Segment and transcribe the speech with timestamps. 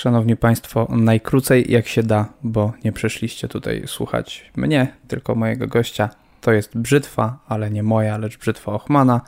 [0.00, 6.10] Szanowni Państwo, najkrócej jak się da, bo nie przyszliście tutaj słuchać mnie, tylko mojego gościa.
[6.40, 9.20] To jest brzytwa, ale nie moja, lecz brzytwa Ochmana.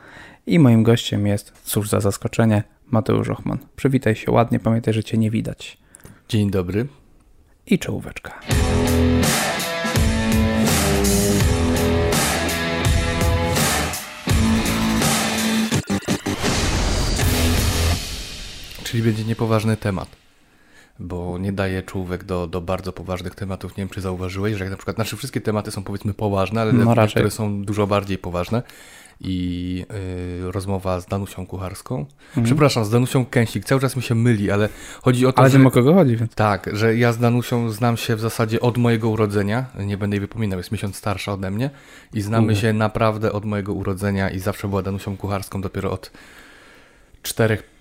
[0.46, 3.58] I moim gościem jest, cóż za zaskoczenie, Mateusz Ochman.
[3.76, 5.78] Przywitaj się ładnie, pamiętaj, że Cię nie widać.
[6.28, 6.86] Dzień dobry.
[7.66, 8.40] I czołóweczka.
[18.84, 20.21] Czyli będzie niepoważny temat,
[21.02, 23.76] bo nie daje czołówek do, do bardzo poważnych tematów.
[23.76, 26.72] Nie wiem, czy zauważyłeś, że jak na przykład, znaczy wszystkie tematy są powiedzmy poważne, ale
[26.72, 28.62] No niektóre są dużo bardziej poważne.
[29.24, 29.86] I
[30.48, 32.06] y, rozmowa z Danusią Kucharską.
[32.44, 33.64] Przepraszam, z Danusią Kęsik.
[33.64, 34.68] Cały czas mi się myli, ale
[35.02, 35.58] chodzi o to, Ale że...
[35.58, 38.78] wiem o kogo chodzi, więc Tak, że ja z Danusią znam się w zasadzie od
[38.78, 39.66] mojego urodzenia.
[39.78, 41.70] Nie będę jej wypominał, jest miesiąc starsza ode mnie.
[42.14, 45.60] I znamy się naprawdę od mojego urodzenia i zawsze była Danusią Kucharską.
[45.60, 46.10] Dopiero od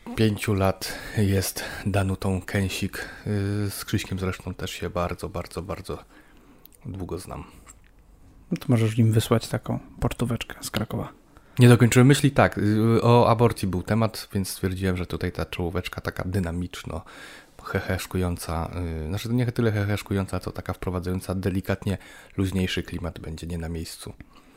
[0.08, 3.10] 4-5 lat jest Danutą Kęsik.
[3.26, 5.98] Yy, Z Krzyśkiem zresztą też się bardzo, bardzo, bardzo
[6.86, 7.44] długo znam.
[8.52, 11.10] no to możesz im wysłać taką portóweczkę z Krakowa.
[11.60, 16.02] Nie dokończyłem myśli, tak, yy, o aborcji był temat, więc stwierdziłem, że tutaj ta czołóweczka
[16.02, 17.02] taka dynamiczno,
[17.64, 21.98] heheszkująca, yy, znaczy to nie tyle heheszkująca, co taka wprowadzająca delikatnie
[22.38, 24.14] luźniejszy klimat będzie nie na miejscu.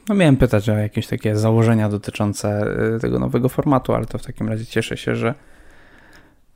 [0.09, 4.23] No miałem pytać o jakieś takie założenia dotyczące y, tego nowego formatu, ale to w
[4.23, 5.35] takim razie cieszę się, że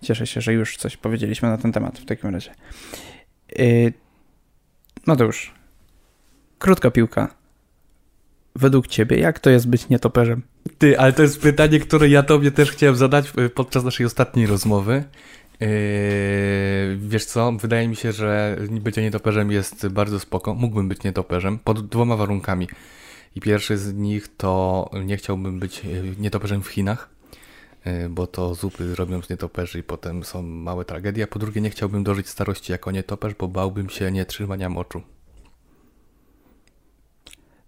[0.03, 2.55] cieszę się, że już coś powiedzieliśmy na ten temat w takim razie.
[3.57, 3.93] Yy,
[5.07, 5.55] no to już.
[6.59, 7.35] Krótka piłka.
[8.57, 10.43] Według ciebie, jak to jest być nietoperzem?
[10.79, 14.47] Ty, ale to jest pytanie, które ja tobie też chciałem zadać y, podczas naszej ostatniej
[14.47, 15.05] rozmowy.
[15.61, 15.69] Yy,
[16.97, 20.55] wiesz co, wydaje mi się, że bycie nietoperzem jest bardzo spoko.
[20.55, 22.69] Mógłbym być nietoperzem pod dwoma warunkami.
[23.37, 27.11] I pierwszy z nich to nie chciałbym być y, nietoperzem w Chinach,
[27.87, 31.25] y, bo to zupy robią z nietoperzy i potem są małe tragedie.
[31.25, 35.03] A po drugie nie chciałbym dożyć starości jako nietoperz, bo bałbym się nietrzymania moczu.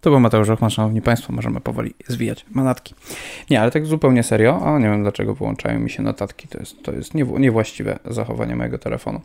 [0.01, 2.95] To był Mateusz Ochman, szanowni państwo, możemy powoli zwijać manatki.
[3.49, 6.83] Nie, ale tak zupełnie serio, a nie wiem dlaczego wyłączają mi się notatki, to jest,
[6.83, 9.21] to jest niew- niewłaściwe zachowanie mojego telefonu.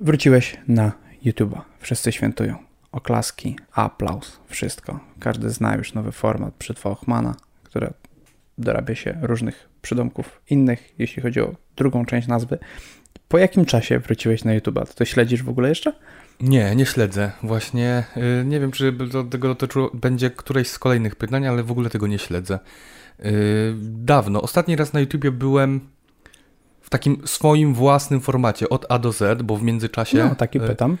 [0.00, 0.92] Wróciłeś na
[1.24, 2.69] YouTube'a, wszyscy świętują.
[2.92, 5.00] Oklaski, aplauz, wszystko.
[5.20, 7.92] Każdy zna już nowy format Brzytwa Ochmana, które
[8.58, 12.58] dorabia się różnych przydomków innych, jeśli chodzi o drugą część nazwy.
[13.28, 14.86] Po jakim czasie wróciłeś na YouTube'a?
[14.86, 15.92] Ty to śledzisz w ogóle jeszcze?
[16.40, 17.32] Nie, nie śledzę.
[17.42, 18.04] Właśnie
[18.40, 21.90] y, nie wiem, czy do tego dotyczyło, będzie któreś z kolejnych pytań, ale w ogóle
[21.90, 22.58] tego nie śledzę.
[23.24, 24.42] Y, dawno.
[24.42, 25.80] Ostatni raz na YouTubie byłem
[26.80, 30.18] w takim swoim własnym formacie od A do Z, bo w międzyczasie.
[30.18, 30.92] No, taki y, pytam.
[30.92, 30.98] y,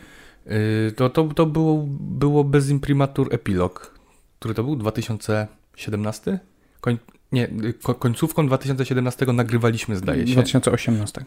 [0.96, 4.00] to to, to było, było bez imprimatur epilog.
[4.38, 4.76] Który to był?
[4.76, 6.38] 2017?
[6.80, 6.98] Koń,
[7.32, 10.32] nie, y, ko, końcówką 2017 nagrywaliśmy, zdaje się.
[10.32, 11.24] 2018.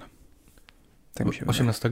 [1.14, 1.50] Tak mi się wydaje.
[1.50, 1.90] 18?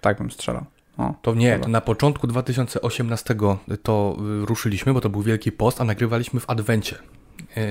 [0.00, 0.64] Tak bym strzelał.
[0.98, 1.64] O, To nie, Dobra.
[1.64, 3.36] to na początku 2018
[3.82, 6.96] to y, ruszyliśmy, bo to był Wielki Post, a nagrywaliśmy w Adwencie.
[7.56, 7.62] Yy,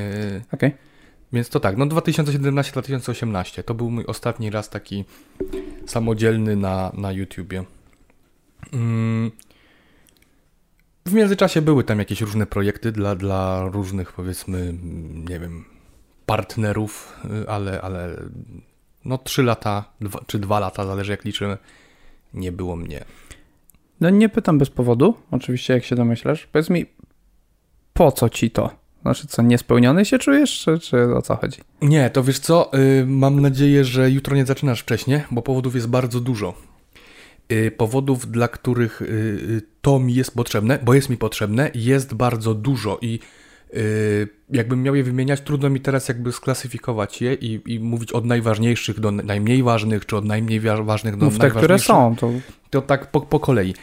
[0.54, 0.72] Okej.
[1.34, 5.06] więc to tak, no 2017-2018 to był mój ostatni raz taki
[5.86, 7.64] samodzielny na, na YouTubie.
[8.74, 9.32] Mm.
[11.06, 15.66] W międzyczasie były tam jakieś różne projekty dla, dla różnych, powiedzmy, mm, nie wiem,
[16.26, 18.16] partnerów, y, ale, ale
[19.06, 21.58] no 3 lata, dwa, czy 2 lata, zależy jak liczymy,
[22.34, 23.06] nie było mnie.
[24.02, 26.48] No nie pytam bez powodu, oczywiście jak się domyślasz.
[26.52, 26.86] Powiedz mi,
[27.94, 28.70] po co ci to?
[29.02, 31.62] Znaczy co, niespełniony się czujesz, czy, czy o co chodzi?
[31.82, 35.88] Nie, to wiesz co, y, mam nadzieję, że jutro nie zaczynasz wcześniej, bo powodów jest
[35.88, 36.54] bardzo dużo.
[37.52, 42.14] Y, powodów, dla których y, y, to mi jest potrzebne, bo jest mi potrzebne, jest
[42.14, 43.20] bardzo dużo i
[44.50, 49.00] jakbym miał je wymieniać, trudno mi teraz jakby sklasyfikować je i, i mówić od najważniejszych
[49.00, 52.32] do najmniej ważnych, czy od najmniej wa- ważnych do Mów te, które są, to
[52.70, 53.74] To tak po, po kolei.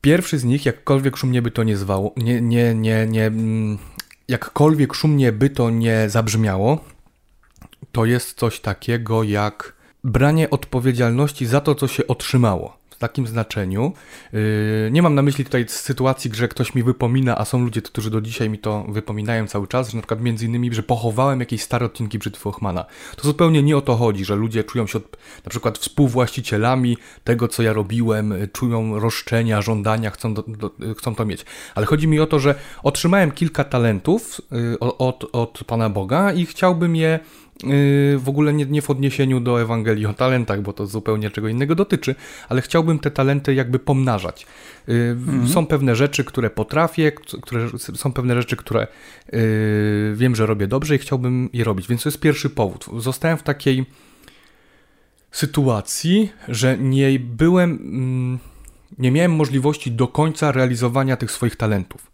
[0.00, 3.78] Pierwszy z nich, jakkolwiek szumnie by to nie zwało, nie, nie, nie, nie, mm,
[4.28, 6.84] jakkolwiek szumnie by to nie zabrzmiało,
[7.92, 12.82] to jest coś takiego jak branie odpowiedzialności za to, co się otrzymało.
[12.90, 13.92] W takim znaczeniu.
[14.32, 14.40] Yy,
[14.92, 18.20] nie mam na myśli tutaj sytuacji, że ktoś mi wypomina, a są ludzie, którzy do
[18.20, 21.86] dzisiaj mi to wypominają cały czas, że na przykład między innymi, że pochowałem jakieś stare
[21.86, 22.84] odcinki Brzytwy Ochmana.
[23.16, 27.48] To zupełnie nie o to chodzi, że ludzie czują się od, na przykład współwłaścicielami tego,
[27.48, 31.44] co ja robiłem, y, czują roszczenia, żądania, chcą, do, do, y, chcą to mieć.
[31.74, 34.40] Ale chodzi mi o to, że otrzymałem kilka talentów
[34.74, 37.20] y, od, od Pana Boga i chciałbym je
[38.18, 41.74] w ogóle nie, nie w odniesieniu do Ewangelii o talentach, bo to zupełnie czego innego
[41.74, 42.14] dotyczy,
[42.48, 44.46] ale chciałbym te talenty jakby pomnażać.
[44.88, 45.16] Yy,
[45.48, 48.86] Są pewne rzeczy, które potrafię, które, są pewne rzeczy, które
[49.32, 49.40] yy,
[50.16, 52.86] wiem, że robię dobrze i chciałbym je robić, więc to jest pierwszy powód.
[52.98, 53.86] Zostałem w takiej
[55.30, 58.38] sytuacji, że nie byłem, mm,
[58.98, 62.12] nie miałem możliwości do końca realizowania tych swoich talentów.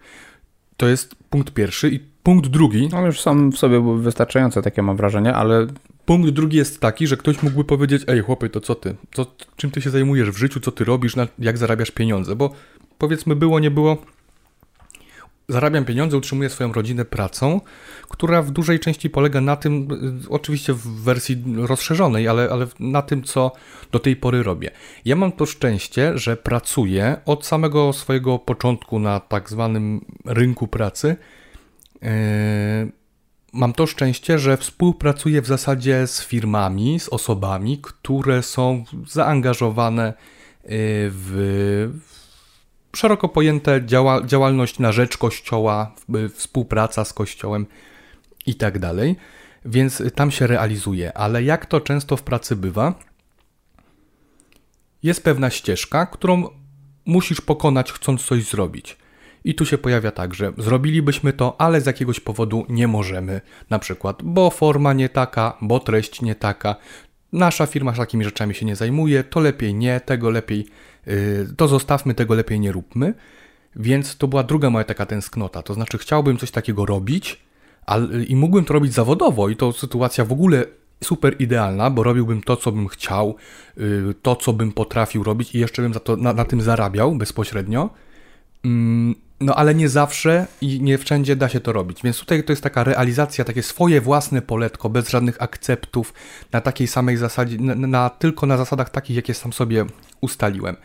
[0.77, 1.89] To jest punkt pierwszy.
[1.89, 2.88] I punkt drugi.
[2.96, 5.66] On już sam w sobie był wystarczający, takie mam wrażenie, ale.
[6.04, 8.94] Punkt drugi jest taki, że ktoś mógłby powiedzieć: Ej, chłopie, to co ty?
[9.12, 9.26] Co,
[9.56, 10.60] czym ty się zajmujesz w życiu?
[10.60, 11.14] Co ty robisz?
[11.38, 12.36] Jak zarabiasz pieniądze?
[12.36, 12.50] Bo
[12.98, 13.96] powiedzmy, było, nie było
[15.48, 17.60] zarabiam pieniądze, utrzymuję swoją rodzinę pracą,
[18.08, 19.88] która w dużej części polega na tym,
[20.26, 23.52] y, oczywiście w wersji rozszerzonej, ale, ale na tym, co
[23.92, 24.70] do tej pory robię.
[25.04, 31.16] Ja mam to szczęście, że pracuję od samego swojego początku na tak zwanym rynku pracy.
[32.03, 32.09] Yy,
[33.53, 40.71] mam to szczęście, że współpracuję w zasadzie z firmami, z osobami, które są zaangażowane yy,
[41.11, 41.91] w
[42.97, 45.95] szeroko pojęte działa, działalność na rzecz Kościoła,
[46.35, 47.67] współpraca z Kościołem
[48.47, 49.17] i tak dalej,
[49.65, 51.12] więc tam się realizuje.
[51.12, 52.95] Ale jak to często w pracy bywa,
[55.03, 56.49] jest pewna ścieżka, którą
[57.05, 58.97] musisz pokonać, chcąc coś zrobić.
[59.49, 63.41] I tu się pojawia tak, że zrobilibyśmy to, ale z jakiegoś powodu nie możemy.
[63.71, 66.77] Na przykład, bo forma nie taka, bo treść nie taka.
[67.33, 70.67] Nasza firma takimi rzeczami się nie zajmuje, to lepiej nie, tego lepiej
[71.09, 73.15] Y, to zostawmy, tego lepiej nie róbmy.
[73.77, 75.62] Więc to była druga moja taka tęsknota.
[75.62, 77.41] To znaczy, chciałbym coś takiego robić
[77.87, 80.65] ale, i mógłbym to robić zawodowo, i to sytuacja w ogóle
[81.05, 83.37] super idealna, bo robiłbym to, co bym chciał,
[83.79, 87.15] y, to, co bym potrafił robić, i jeszcze bym za to, na, na tym zarabiał
[87.15, 87.91] bezpośrednio.
[88.65, 92.02] Mm, no ale nie zawsze i nie wszędzie da się to robić.
[92.02, 96.14] Więc tutaj to jest taka realizacja, takie swoje własne poletko, bez żadnych akceptów,
[96.52, 99.85] na takiej samej zasadzie, na, na, tylko na zasadach takich, jakie sam sobie
[100.20, 100.76] ustaliłem.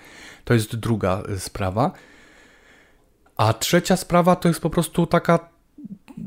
[0.44, 1.92] To jest druga y, sprawa.
[3.38, 5.54] A trzecia sprawa to jest po prostu taka.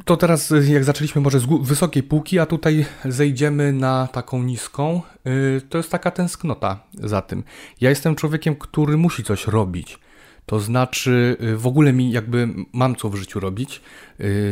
[0.05, 5.03] To teraz, y, jak zaczęliśmy może z wysokiej półki, a tutaj zejdziemy na taką niską,
[5.25, 7.45] yy, to jest taka tęsknota za tym.
[7.81, 9.99] Ja jestem człowiekiem, który musi coś robić.
[10.47, 13.81] To znaczy, y, w ogóle mi jakby mam co w życiu robić.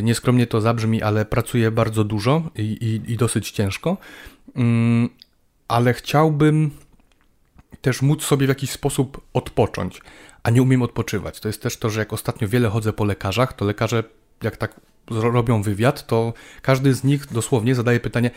[0.02, 3.96] Nieskromnie to zabrzmi, ale pracuję bardzo dużo i, i, i dosyć ciężko.
[4.56, 5.08] Mm,
[5.68, 6.70] ale chciałbym
[7.80, 10.00] też móc sobie w jakiś sposób odpocząć,
[10.42, 11.40] a nie umiem odpoczywać.
[11.40, 14.04] To jest też to, że jak ostatnio wiele chodzę po lekarzach, to lekarze
[14.42, 14.80] jak tak
[15.10, 16.32] robią wywiad, to
[16.62, 18.30] każdy z nich dosłownie zadaje pytanie,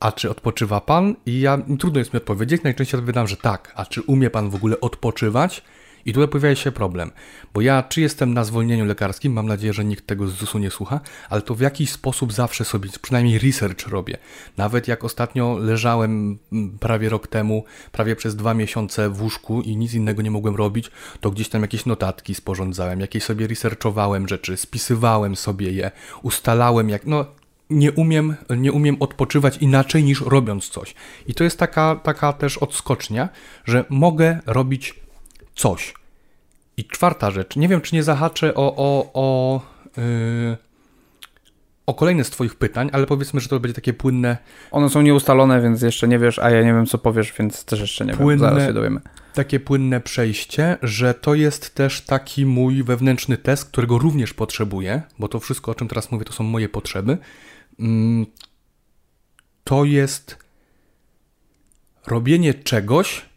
[0.00, 1.16] a czy odpoczywa pan?
[1.26, 3.72] I ja trudno jest mi odpowiedzieć, najczęściej odpowiadam, że tak.
[3.76, 5.64] A czy umie pan w ogóle odpoczywać?
[6.06, 7.10] I tutaj pojawia się problem,
[7.54, 10.70] bo ja czy jestem na zwolnieniu lekarskim, mam nadzieję, że nikt tego z ZUS-u nie
[10.70, 11.00] słucha,
[11.30, 14.18] ale to w jakiś sposób zawsze sobie, przynajmniej research robię.
[14.56, 19.76] Nawet jak ostatnio leżałem mm, prawie rok temu, prawie przez dwa miesiące w łóżku i
[19.76, 20.90] nic innego nie mogłem robić,
[21.20, 25.90] to gdzieś tam jakieś notatki sporządzałem, jakieś sobie researchowałem rzeczy, spisywałem sobie je,
[26.22, 27.24] ustalałem jak, no
[27.70, 30.94] nie umiem, nie umiem odpoczywać inaczej niż robiąc coś.
[31.26, 33.28] I to jest taka, taka też odskocznia,
[33.64, 34.94] że mogę robić
[35.58, 35.94] coś.
[36.76, 39.60] I czwarta rzecz, nie wiem, czy nie zahaczę o, o, o,
[39.96, 40.56] yy,
[41.86, 44.36] o kolejne z Twoich pytań, ale powiedzmy, że to będzie takie płynne.
[44.70, 47.80] One są nieustalone, więc jeszcze nie wiesz, a ja nie wiem, co powiesz, więc też
[47.80, 48.54] jeszcze nie płynne, wiem.
[48.54, 49.00] Zaraz się dowiemy.
[49.34, 55.28] Takie płynne przejście, że to jest też taki mój wewnętrzny test, którego również potrzebuję, bo
[55.28, 57.18] to wszystko, o czym teraz mówię, to są moje potrzeby.
[57.80, 58.26] Mm,
[59.64, 60.38] to jest
[62.06, 63.28] robienie czegoś,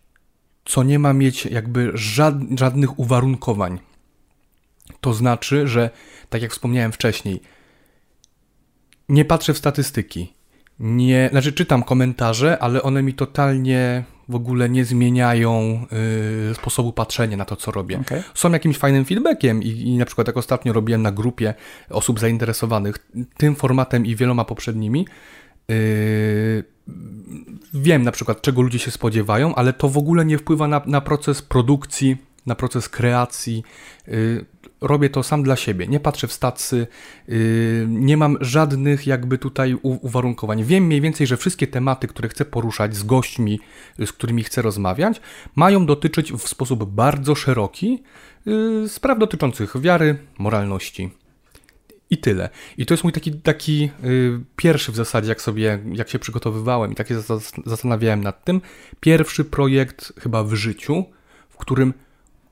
[0.71, 1.91] co nie ma mieć jakby
[2.55, 3.79] żadnych uwarunkowań.
[5.01, 5.89] To znaczy, że
[6.29, 7.41] tak jak wspomniałem wcześniej,
[9.09, 10.33] nie patrzę w statystyki.
[10.79, 15.85] Nie, znaczy czytam komentarze, ale one mi totalnie w ogóle nie zmieniają
[16.51, 17.99] y, sposobu patrzenia na to, co robię.
[17.99, 18.23] Okay.
[18.33, 21.53] Są jakimś fajnym feedbackiem i, i na przykład jak ostatnio robiłem na grupie
[21.89, 22.95] osób zainteresowanych
[23.37, 25.07] tym formatem i wieloma poprzednimi,
[27.73, 31.01] wiem na przykład, czego ludzie się spodziewają, ale to w ogóle nie wpływa na, na
[31.01, 33.63] proces produkcji, na proces kreacji.
[34.07, 34.45] Yy,
[34.81, 36.87] robię to sam dla siebie, nie patrzę w stacy,
[37.27, 40.63] yy, nie mam żadnych jakby tutaj uwarunkowań.
[40.63, 43.59] Wiem mniej więcej, że wszystkie tematy, które chcę poruszać z gośćmi,
[44.05, 45.21] z którymi chcę rozmawiać,
[45.55, 48.03] mają dotyczyć w sposób bardzo szeroki
[48.45, 51.09] yy, spraw dotyczących wiary, moralności,
[52.11, 52.49] i tyle.
[52.77, 56.91] I to jest mój taki, taki yy, pierwszy w zasadzie, jak sobie, jak się przygotowywałem
[56.91, 57.21] i tak się
[57.65, 58.61] zastanawiałem nad tym,
[58.99, 61.05] pierwszy projekt chyba w życiu,
[61.49, 61.93] w którym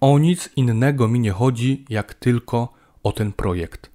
[0.02, 2.74] o nic innego mi nie chodzi, jak tylko
[3.04, 3.92] o ten projekt.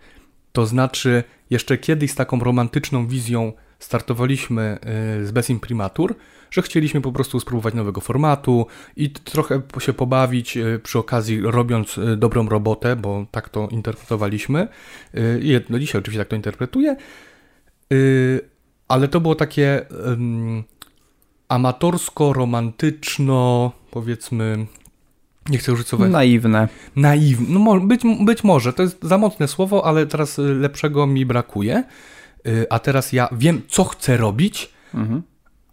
[0.52, 4.78] To znaczy, jeszcze kiedyś z taką romantyczną wizją startowaliśmy
[5.18, 6.14] yy, z Best Imprimatur,
[6.50, 11.98] że chcieliśmy po prostu spróbować nowego formatu i trochę się pobawić e, przy okazji robiąc
[11.98, 14.68] e, dobrą robotę, bo tak to interpretowaliśmy.
[15.14, 16.96] E, I no dzisiaj oczywiście tak to interpretuję,
[18.88, 19.86] ale to było takie
[21.48, 24.66] amatorsko-romantyczno, powiedzmy,
[25.50, 26.08] nie chcę użyć słowa.
[26.08, 26.68] Naiwne.
[26.96, 27.58] Naiwne.
[27.58, 31.84] No, być, być może, to jest za mocne słowo, ale teraz lepszego mi brakuje.
[32.70, 35.22] A teraz ja wiem, co chcę robić, mhm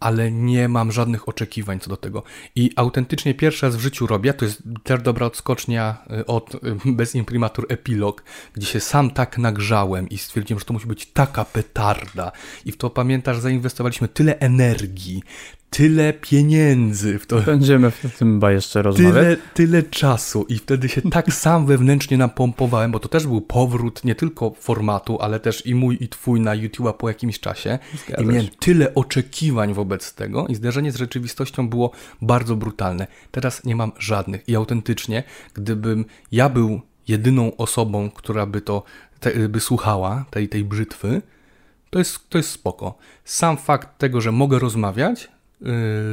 [0.02, 2.22] ale nie mam żadnych oczekiwań co do tego.
[2.56, 6.58] I autentycznie pierwszy raz w życiu robię, to jest też dobra odskocznia y, od y,
[7.00, 11.44] bez imprimatur epilog, gdzie się sam tak nagrzałem i stwierdziłem, że to musi być taka
[11.44, 12.32] petarda.
[12.64, 15.22] I w to pamiętasz, zainwestowaliśmy tyle energii,
[15.72, 17.40] tyle pieniędzy w to.
[17.40, 19.14] Będziemy w tym chyba jeszcze rozmawiać.
[19.14, 24.04] Tyle, tyle czasu i wtedy się tak sam wewnętrznie napompowałem, bo to też był powrót
[24.04, 27.78] nie tylko formatu, ale też i mój i twój na YouTube'a po jakimś czasie.
[28.18, 31.90] I miałem tyle oczekiwań wobec tego i zderzenie z rzeczywistością było
[32.22, 33.06] bardzo brutalne.
[33.30, 35.22] Teraz nie mam żadnych i autentycznie,
[35.54, 38.82] gdybym ja był jedyną osobą, która by to
[39.20, 41.22] te, by słuchała tej, tej brzytwy,
[41.90, 42.98] to jest, to jest spoko.
[43.24, 45.28] Sam fakt tego, że mogę rozmawiać,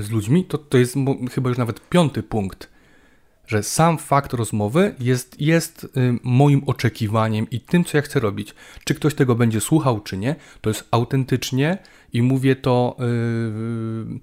[0.02, 0.96] z ludźmi, to, to jest
[1.32, 2.70] chyba już nawet piąty punkt,
[3.48, 5.90] że sam fakt rozmowy jest, jest y,
[6.24, 8.56] moim oczekiwaniem i tym, co ja chcę robić.
[8.84, 11.78] Czy ktoś tego będzie słuchał, czy nie, to jest autentycznie
[12.14, 14.20] i mówię to yy,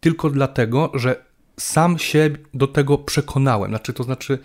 [0.00, 1.24] tylko dlatego, że
[1.56, 3.70] sam się do tego przekonałem.
[3.70, 4.38] Znaczy, to znaczy,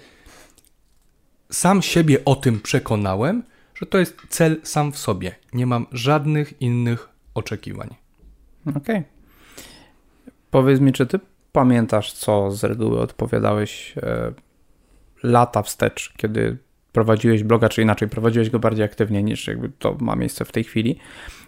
[1.51, 3.43] sam siebie o tym przekonałem,
[3.75, 5.35] że to jest cel sam w sobie.
[5.53, 7.95] Nie mam żadnych innych oczekiwań.
[8.65, 8.81] Okej.
[8.81, 9.12] Okay.
[10.53, 11.19] Powiedz mi, czy ty
[11.51, 14.33] pamiętasz, co z reguły odpowiadałeś e,
[15.23, 16.57] lata wstecz, kiedy
[16.91, 20.63] prowadziłeś bloga, czy inaczej, prowadziłeś go bardziej aktywnie niż jakby to ma miejsce w tej
[20.63, 20.99] chwili.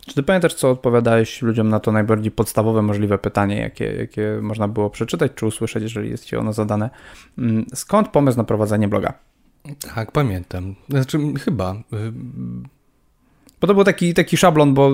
[0.08, 4.68] Czy ty pamiętasz, co odpowiadałeś ludziom na to najbardziej podstawowe możliwe pytanie, jakie, jakie można
[4.68, 6.90] było przeczytać czy usłyszeć, jeżeli jest ci ono zadane?
[7.38, 9.14] Mm, skąd pomysł na prowadzenie bloga?
[9.96, 10.76] Tak, pamiętam.
[10.90, 11.76] Znaczy, chyba.
[13.66, 14.92] Bo to był taki, taki szablon, bo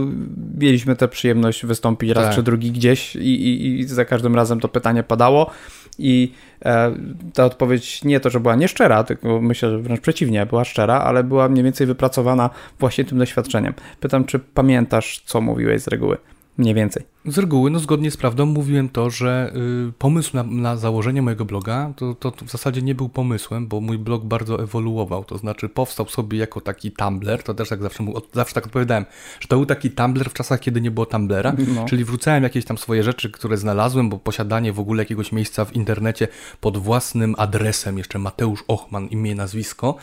[0.57, 2.35] mieliśmy tę przyjemność wystąpić raz tak.
[2.35, 5.51] czy drugi gdzieś i, i, i, za każdym razem to pytanie padało
[5.99, 6.31] i
[6.65, 6.91] e,
[7.33, 11.23] ta odpowiedź nie to, że była nieszczera, tylko myślę, że wręcz przeciwnie, była szczera, ale
[11.23, 12.49] była mniej więcej wypracowana
[12.79, 13.73] właśnie tym doświadczeniem.
[13.99, 16.17] Pytam, czy pamiętasz, co mówiłeś z reguły?
[16.57, 17.03] Mniej więcej.
[17.25, 19.53] Z reguły, no zgodnie z prawdą, mówiłem to, że
[19.89, 23.81] y, pomysł na, na, założenie mojego bloga to, to, w zasadzie nie był pomysłem, bo
[23.81, 25.23] mój blog bardzo ewoluował.
[25.23, 27.43] To znaczy, powstał sobie jako taki Tumblr.
[27.43, 29.05] To też jak zawsze, zawsze tak odpowiadałem,
[29.39, 31.53] że to był taki Tumblr w czasach, kiedy nie było Tumblera.
[31.75, 31.85] No.
[31.85, 35.75] Czyli wrzucałem jakieś tam swoje rzeczy, które znalazłem, bo posiadanie w ogóle jakiegoś miejsca w
[35.75, 36.27] internecie
[36.61, 39.95] pod własnym adresem, jeszcze Mateusz Ochman, imię, nazwisko.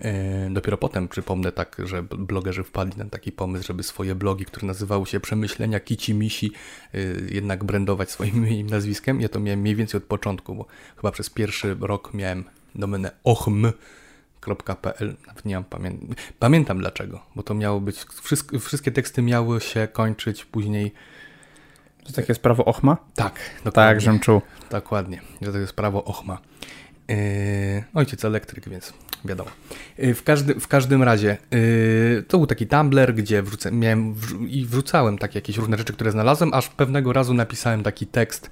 [0.00, 0.10] Yy,
[0.50, 5.06] dopiero potem przypomnę tak, że blogerzy wpadli na taki pomysł, żeby swoje blogi, które nazywały
[5.06, 6.61] się Przemyślenia Kici Misi, Y,
[7.30, 9.20] jednak brandować swoim imieniem nazwiskiem.
[9.20, 10.66] Ja to miałem mniej więcej od początku, bo
[10.96, 15.92] chyba przez pierwszy rok miałem domenę ochm.pl, nawet nie mam pamię
[16.38, 20.92] pamiętam dlaczego, bo to miało być, wszystkie, wszystkie teksty miały się kończyć później
[22.04, 22.96] to takie jest prawo Ochma?
[23.14, 23.72] Tak, dokładnie.
[23.72, 24.42] Tak, żem czuł.
[24.70, 26.38] Dokładnie, że to jest prawo Ochma.
[27.08, 27.16] Yy,
[27.94, 28.92] ojciec elektryk, więc
[29.24, 29.50] wiadomo.
[29.98, 34.46] Y, w, każdy, w każdym razie, yy, to był taki Tumblr, gdzie wrzucę, miałem wrzu
[34.46, 38.50] i wrzucałem takie jakieś różne rzeczy, które znalazłem, aż pewnego razu napisałem taki tekst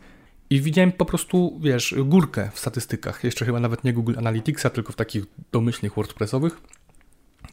[0.50, 3.24] i widziałem po prostu, wiesz, górkę w statystykach.
[3.24, 6.60] Jeszcze chyba nawet nie Google Analyticsa, tylko w takich domyślnych WordPressowych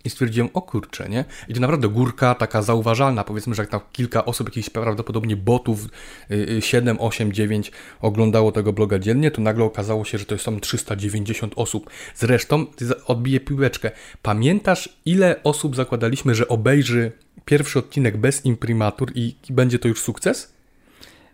[0.07, 1.25] i stwierdziłem, o kurczę, nie?
[1.47, 5.85] I to naprawdę górka taka zauważalna, powiedzmy, że jak tam kilka osób, jakichś prawdopodobnie botów,
[6.59, 7.71] 7, 8, 9
[8.01, 11.89] oglądało tego bloga dziennie, to nagle okazało się, że to są 390 osób.
[12.15, 12.65] Zresztą,
[13.05, 17.11] odbiję piłeczkę, pamiętasz ile osób zakładaliśmy, że obejrzy
[17.45, 20.56] pierwszy odcinek bez imprimatur i będzie to już sukces?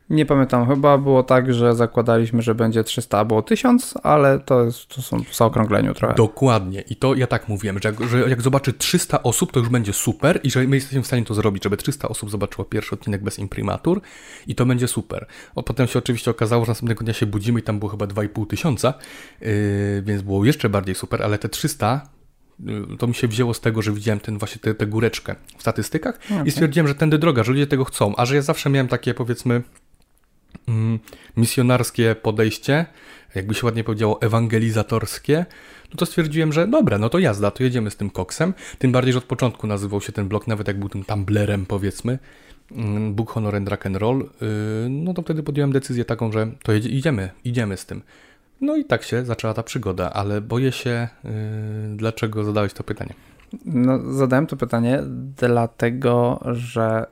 [0.10, 4.88] Nie pamiętam, chyba było tak, że zakładaliśmy, że będzie 300 albo 1000, ale to, jest,
[4.88, 6.16] to są w zaokrągleniu trochę.
[6.16, 6.82] Dokładnie.
[6.82, 9.94] I to ja tak mówiłem, że jak, że jak zobaczy 300 osób, to już będzie
[9.94, 13.24] super i że my jesteśmy w stanie to zrobić, żeby 300 osób zobaczyło pierwszy odcinek
[13.24, 14.02] bez imprimatur
[14.48, 15.28] i to będzie super.
[15.56, 18.48] O, potem się oczywiście okazało, że następnego dnia się budzimy i tam było chyba 2,5
[18.48, 18.94] tysiąca,
[19.42, 19.48] yy,
[20.06, 22.10] więc było jeszcze bardziej super, ale te 300
[22.60, 26.20] yy, to mi się wzięło z tego, że widziałem ten właśnie tę góreczkę w statystykach
[26.32, 26.48] okay.
[26.48, 29.14] i stwierdziłem, że tędy droga, że ludzie tego chcą, a że ja zawsze miałem takie
[29.14, 29.64] powiedzmy
[31.38, 32.86] misjonarskie podejście,
[33.36, 35.46] jakby się ładnie powiedziało, ewangelizactorskie,
[35.94, 38.54] no to stwierdziłem, że dobra, no to jazda, to jedziemy z tym koksem.
[38.80, 42.20] Tym bardziej, że od początku nazywał się ten blok, nawet jak był tym Tumblerem, powiedzmy,
[42.72, 46.48] mm, Book Honor and Rock and Roll, yy, no to wtedy podjąłem decyzję taką, że
[46.64, 48.02] to idziemy, idziemy z tym.
[48.62, 51.32] No i tak się zaczęła ta przygoda, ale boję się, yy,
[51.96, 53.14] dlaczego zadałeś to pytanie.
[53.66, 55.00] No, zadałem to pytanie
[55.38, 57.06] dlatego, że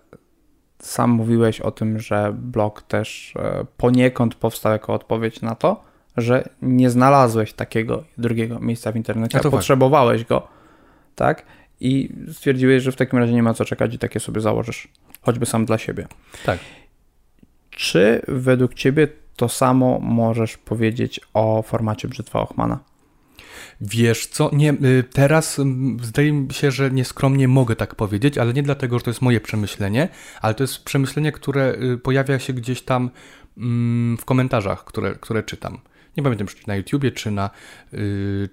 [0.81, 5.83] sam mówiłeś o tym, że blog też e, poniekąd powstał jako odpowiedź na to,
[6.17, 10.47] że nie znalazłeś takiego drugiego miejsca w internecie, a potrzebowałeś go,
[11.15, 11.45] tak?
[11.79, 14.87] I stwierdziłeś, że w takim razie nie ma co czekać i takie sobie założysz,
[15.21, 16.07] choćby sam dla siebie.
[16.45, 16.59] Tak.
[17.69, 22.79] Czy według Ciebie to samo możesz powiedzieć o formacie Brzytwa Ochmana?
[23.81, 28.53] Wiesz co, nie, y, teraz mm, zdaje mi się, że nieskromnie mogę tak powiedzieć, ale
[28.53, 30.09] nie dlatego, że to jest moje przemyślenie,
[30.41, 33.09] ale to jest przemyślenie, które y, pojawia się gdzieś tam
[33.57, 35.77] mm, w komentarzach, które, które czytam.
[36.17, 37.49] Nie pamiętam, czy na YouTubie, czy na,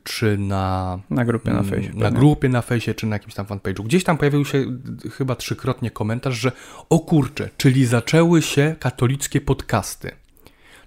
[0.04, 0.98] czy na...
[1.10, 1.90] Na grupie na fejsie.
[1.94, 3.84] Na grupie na fejsie, czy na jakimś tam fanpage'u.
[3.84, 4.64] Gdzieś tam pojawił się
[5.12, 6.52] chyba trzykrotnie komentarz, że
[6.90, 10.10] o kurczę, czyli zaczęły się katolickie podcasty.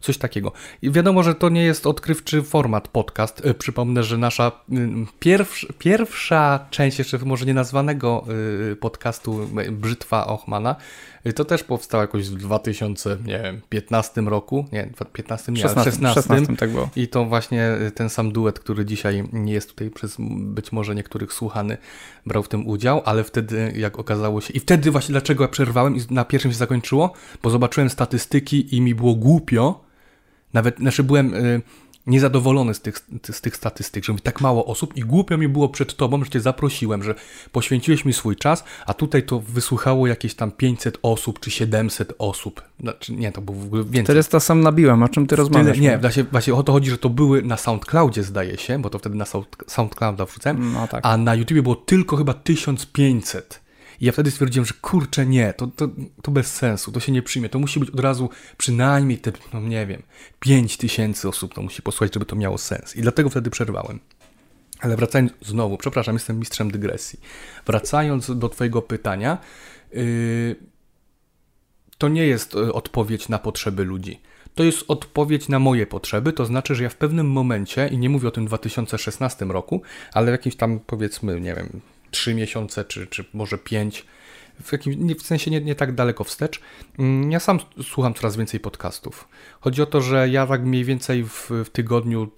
[0.01, 0.51] Coś takiego.
[0.81, 3.45] I wiadomo, że to nie jest odkrywczy format podcast.
[3.45, 4.51] E, przypomnę, że nasza
[5.19, 8.25] pierwsza, pierwsza część jeszcze może nie nazwanego
[8.71, 10.75] e, podcastu e, Brzytwa Ochmana
[11.35, 16.89] to też powstało jakoś w 2015 roku, nie, 15, nie, 16, 16, 16 tak było.
[16.95, 21.33] I to właśnie ten sam duet, który dzisiaj nie jest tutaj przez być może niektórych
[21.33, 21.77] słuchany,
[22.25, 25.95] brał w tym udział, ale wtedy jak okazało się, i wtedy właśnie dlaczego ja przerwałem
[25.95, 29.90] i na pierwszym się zakończyło, bo zobaczyłem statystyki i mi było głupio,
[30.53, 31.61] nawet, znaczy byłem y,
[32.07, 35.69] niezadowolony z tych, z tych statystyk, że mi tak mało osób i głupio mi było
[35.69, 37.15] przed tobą, że cię zaprosiłem, że
[37.51, 42.61] poświęciłeś mi swój czas, a tutaj to wysłuchało jakieś tam 500 osób czy 700 osób.
[42.79, 44.03] Znaczy, nie, to było w ogóle więcej.
[44.03, 45.79] 400 sam nabiłem, o czym ty rozmawiasz?
[45.79, 48.99] nie, właśnie, właśnie o to chodzi, że to były na SoundCloudzie zdaje się, bo to
[48.99, 49.25] wtedy na
[49.67, 51.05] SoundClouda wrzucałem, no, tak.
[51.05, 53.61] a na YouTubie było tylko chyba 1500.
[54.01, 55.89] I ja wtedy stwierdziłem, że kurczę, nie, to, to,
[56.21, 57.49] to bez sensu, to się nie przyjmie.
[57.49, 60.01] To musi być od razu przynajmniej te, no nie wiem,
[60.39, 62.95] 5 tysięcy osób to musi posłuchać, żeby to miało sens.
[62.95, 63.99] I dlatego wtedy przerwałem.
[64.79, 67.19] Ale wracając znowu, przepraszam, jestem mistrzem dygresji.
[67.65, 69.37] Wracając do Twojego pytania,
[69.93, 70.55] yy,
[71.97, 74.21] to nie jest y, odpowiedź na potrzeby ludzi.
[74.55, 78.09] To jest odpowiedź na moje potrzeby, to znaczy, że ja w pewnym momencie, i nie
[78.09, 79.81] mówię o tym 2016 roku,
[80.13, 81.81] ale w jakimś tam powiedzmy, nie wiem,
[82.11, 84.05] trzy miesiące, czy, czy może pięć,
[84.63, 86.61] w, jakim, w sensie nie, nie, tak daleko wstecz.
[86.99, 89.27] Mm, ja sam słucham coraz więcej podcastów.
[89.59, 92.31] Chodzi o to, że ja tak mniej więcej w, w tygodniu,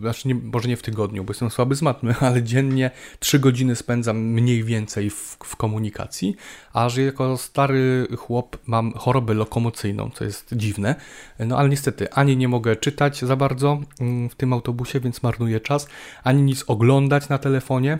[0.00, 3.76] znaczy nie, może nie w tygodniu, bo jestem słaby z matmy, ale dziennie trzy godziny
[3.76, 6.36] spędzam mniej więcej w, w komunikacji,
[6.72, 10.94] a że jako stary chłop mam chorobę lokomocyjną, co jest dziwne,
[11.38, 15.60] no ale niestety ani nie mogę czytać za bardzo mm, w tym autobusie, więc marnuję
[15.60, 15.88] czas,
[16.24, 17.98] ani nic oglądać na telefonie,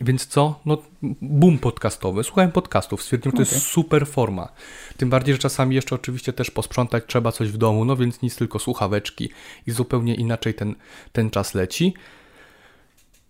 [0.00, 0.60] więc co?
[0.66, 0.82] No,
[1.22, 2.24] boom podcastowy.
[2.24, 4.48] Słuchałem podcastów, stwierdziłem, że to jest super forma.
[4.96, 8.36] Tym bardziej, że czasami jeszcze oczywiście też posprzątać trzeba coś w domu, no więc nic
[8.36, 9.30] tylko słuchaweczki
[9.66, 10.74] i zupełnie inaczej ten,
[11.12, 11.94] ten czas leci.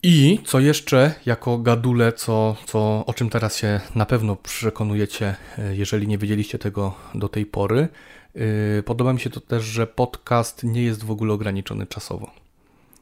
[0.03, 5.77] I co jeszcze, jako gadule, co, co, o czym teraz się na pewno przekonujecie, e,
[5.77, 7.89] jeżeli nie wiedzieliście tego do tej pory,
[8.35, 12.46] yy, podoba mi się to też, że podcast nie jest w ogóle ograniczony czasowo.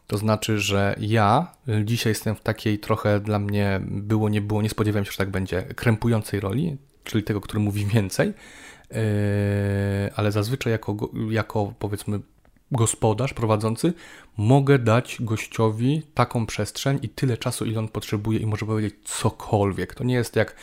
[0.07, 4.63] To znaczy, że ja y, dzisiaj jestem w takiej trochę dla mnie było, nie było,
[4.63, 8.29] nie spodziewałem się, że tak będzie, krępującej roli, czyli tego, który mówi więcej,
[8.91, 8.97] yy,
[10.17, 12.21] ale zazwyczaj jako, jako powiedzmy
[12.73, 13.93] gospodarz prowadzący
[14.37, 19.95] mogę dać gościowi taką przestrzeń i tyle czasu, ile on potrzebuje i może powiedzieć cokolwiek.
[19.95, 20.57] To nie jest jak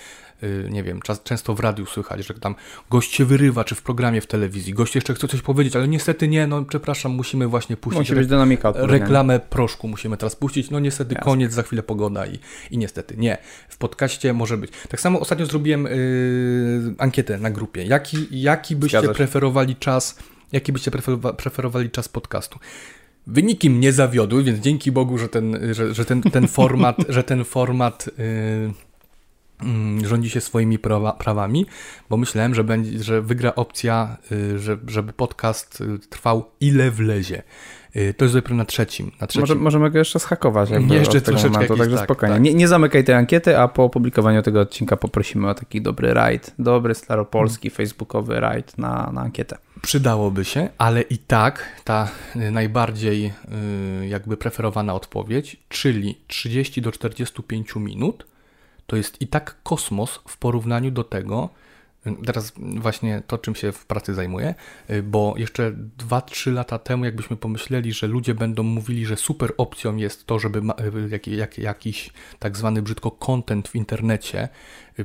[0.69, 2.55] nie wiem, czas, często w radiu słychać, że tam
[2.89, 6.27] gość się wyrywa, czy w programie w telewizji, gość jeszcze chce coś powiedzieć, ale niestety
[6.27, 10.79] nie, no przepraszam, musimy właśnie puścić Musi być dynamika reklamę proszku, musimy teraz puścić, no
[10.79, 11.25] niestety Jasne.
[11.25, 12.39] koniec, za chwilę pogoda i,
[12.71, 13.37] i niestety nie.
[13.69, 14.71] W podcaście może być.
[14.89, 20.17] Tak samo ostatnio zrobiłem yy, ankietę na grupie, jaki, jaki byście preferowali czas,
[20.51, 20.91] jaki byście
[21.37, 22.59] preferowali czas podcastu.
[23.27, 27.43] Wyniki mnie zawiodły, więc dzięki Bogu, że ten, że, że ten, ten format, że ten
[27.43, 28.73] format yy,
[30.03, 31.65] rządzi się swoimi prawa, prawami,
[32.09, 37.43] bo myślałem, że, będzie, że wygra opcja, y, że, żeby podcast y, trwał ile wlezie.
[37.95, 39.11] Y, to jest dopiero na trzecim.
[39.21, 39.41] Na trzecim.
[39.41, 40.69] Może, możemy go jeszcze schakować.
[40.89, 42.35] Jeszcze troszeczkę momentu, także tak, spokojnie.
[42.35, 42.43] Tak.
[42.43, 46.53] Nie, nie, zamykaj tej ankiety, a po opublikowaniu tego odcinka poprosimy o taki dobry rajd,
[46.59, 47.77] dobry staropolski, hmm.
[47.77, 49.57] facebookowy rajd na, na ankietę.
[49.81, 52.09] Przydałoby się, ale i tak ta
[52.51, 53.33] najbardziej
[54.09, 58.30] jakby preferowana odpowiedź, czyli 30 do 45 minut,
[58.91, 61.49] to jest i tak kosmos w porównaniu do tego,
[62.25, 64.55] teraz właśnie to, czym się w pracy zajmuję,
[65.03, 65.75] bo jeszcze
[66.09, 70.61] 2-3 lata temu, jakbyśmy pomyśleli, że ludzie będą mówili, że super opcją jest to, żeby
[71.09, 74.49] jak, jak, jakiś tak zwany brzydko content w internecie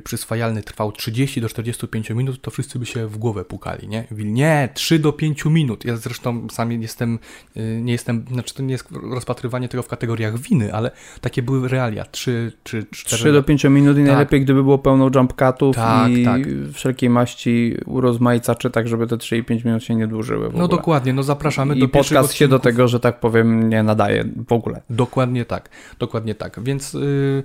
[0.03, 4.07] przyswajalny trwał 30 do 45 minut, to wszyscy by się w głowę pukali, nie?
[4.11, 5.85] Mówili, nie, 3 do 5 minut.
[5.85, 7.19] Ja zresztą sam jestem,
[7.57, 11.67] y, nie jestem, znaczy to nie jest rozpatrywanie tego w kategoriach winy, ale takie były
[11.67, 13.21] realia, 3 czy 4.
[13.21, 14.07] 3 do 5 minut i tak.
[14.07, 16.41] najlepiej, gdyby było pełno jump cutów tak, i tak.
[16.73, 21.75] wszelkiej maści urozmaicaczy, tak żeby te 3,5 minut się nie dłużyły No dokładnie, no zapraszamy
[21.75, 24.81] I do podcast się do tego, że tak powiem, nie nadaje w ogóle.
[24.89, 25.69] Dokładnie tak,
[25.99, 26.63] dokładnie tak.
[26.63, 27.43] Więc yy,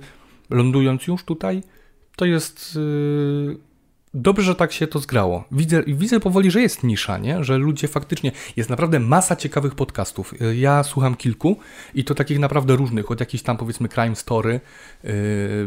[0.49, 1.63] lądując już tutaj,
[2.15, 3.57] to jest yy,
[4.13, 5.43] dobrze, że tak się to zgrało.
[5.51, 7.43] Widzę, widzę powoli, że jest nisza, nie?
[7.43, 10.33] że ludzie faktycznie, jest naprawdę masa ciekawych podcastów.
[10.55, 11.57] Ja słucham kilku
[11.93, 14.59] i to takich naprawdę różnych, od jakichś tam powiedzmy crime story,
[15.03, 15.11] yy,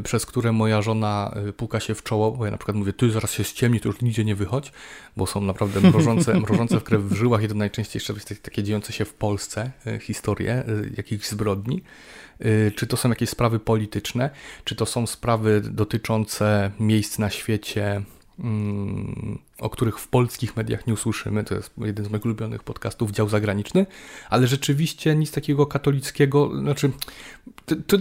[0.05, 3.11] przez które moja żona y, puka się w czoło, bo ja na przykład mówię, ty
[3.11, 4.73] zaraz się ściemni, to już nigdzie nie wychodź,
[5.17, 8.93] bo są naprawdę mrożące, mrożące w krew w żyłach i to najczęściej jeszcze takie dziejące
[8.93, 11.83] się w Polsce y, historie y, jakichś zbrodni.
[12.45, 14.31] Y, czy to są jakieś sprawy polityczne,
[14.65, 18.03] czy to są sprawy dotyczące miejsc na świecie,
[18.39, 21.45] mm, o których w polskich mediach nie usłyszymy.
[21.45, 23.87] To jest jeden z moich ulubionych podcastów, dział zagraniczny,
[24.31, 26.91] ale rzeczywiście nic takiego katolickiego, znaczy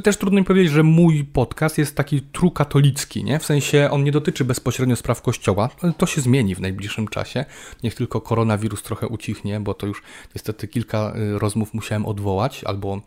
[0.03, 3.39] też trudno mi powiedzieć, że mój podcast jest taki tru katolicki, nie?
[3.39, 7.45] W sensie on nie dotyczy bezpośrednio spraw kościoła, ale to się zmieni w najbliższym czasie.
[7.83, 10.03] Niech tylko koronawirus trochę ucichnie, bo to już
[10.35, 13.01] niestety kilka y, rozmów musiałem odwołać albo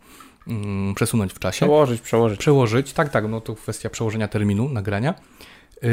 [0.47, 1.65] mm, przesunąć w czasie.
[1.65, 2.39] Przełożyć, przełożyć.
[2.39, 5.13] Przełożyć, tak, tak, no to kwestia przełożenia terminu nagrania.
[5.81, 5.89] Yy,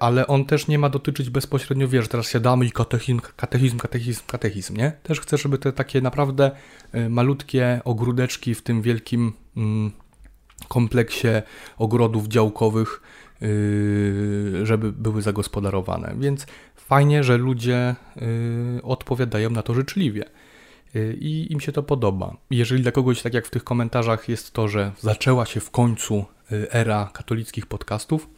[0.00, 4.76] ale on też nie ma dotyczyć bezpośrednio, wiesz, teraz siadamy i katechizm, katechizm, katechizm, katechizm,
[4.76, 4.92] nie?
[5.02, 6.50] Też chcę, żeby te takie naprawdę
[6.92, 9.62] yy, malutkie ogródeczki w tym wielkim yy,
[10.68, 11.28] kompleksie
[11.78, 13.02] ogrodów działkowych,
[13.40, 16.14] yy, żeby były zagospodarowane.
[16.18, 20.24] Więc fajnie, że ludzie yy, odpowiadają na to życzliwie.
[20.96, 22.36] Y, i im się to podoba.
[22.50, 26.24] Jeżeli dla kogoś, tak jak w tych komentarzach, jest to, że zaczęła się w końcu
[26.52, 28.28] y, era katolickich podcastów,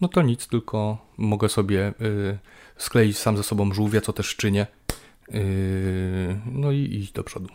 [0.00, 2.38] no to nic, tylko mogę sobie y,
[2.76, 4.66] skleić sam ze sobą żółwia, co też czynię,
[6.52, 7.48] no i iść do przodu.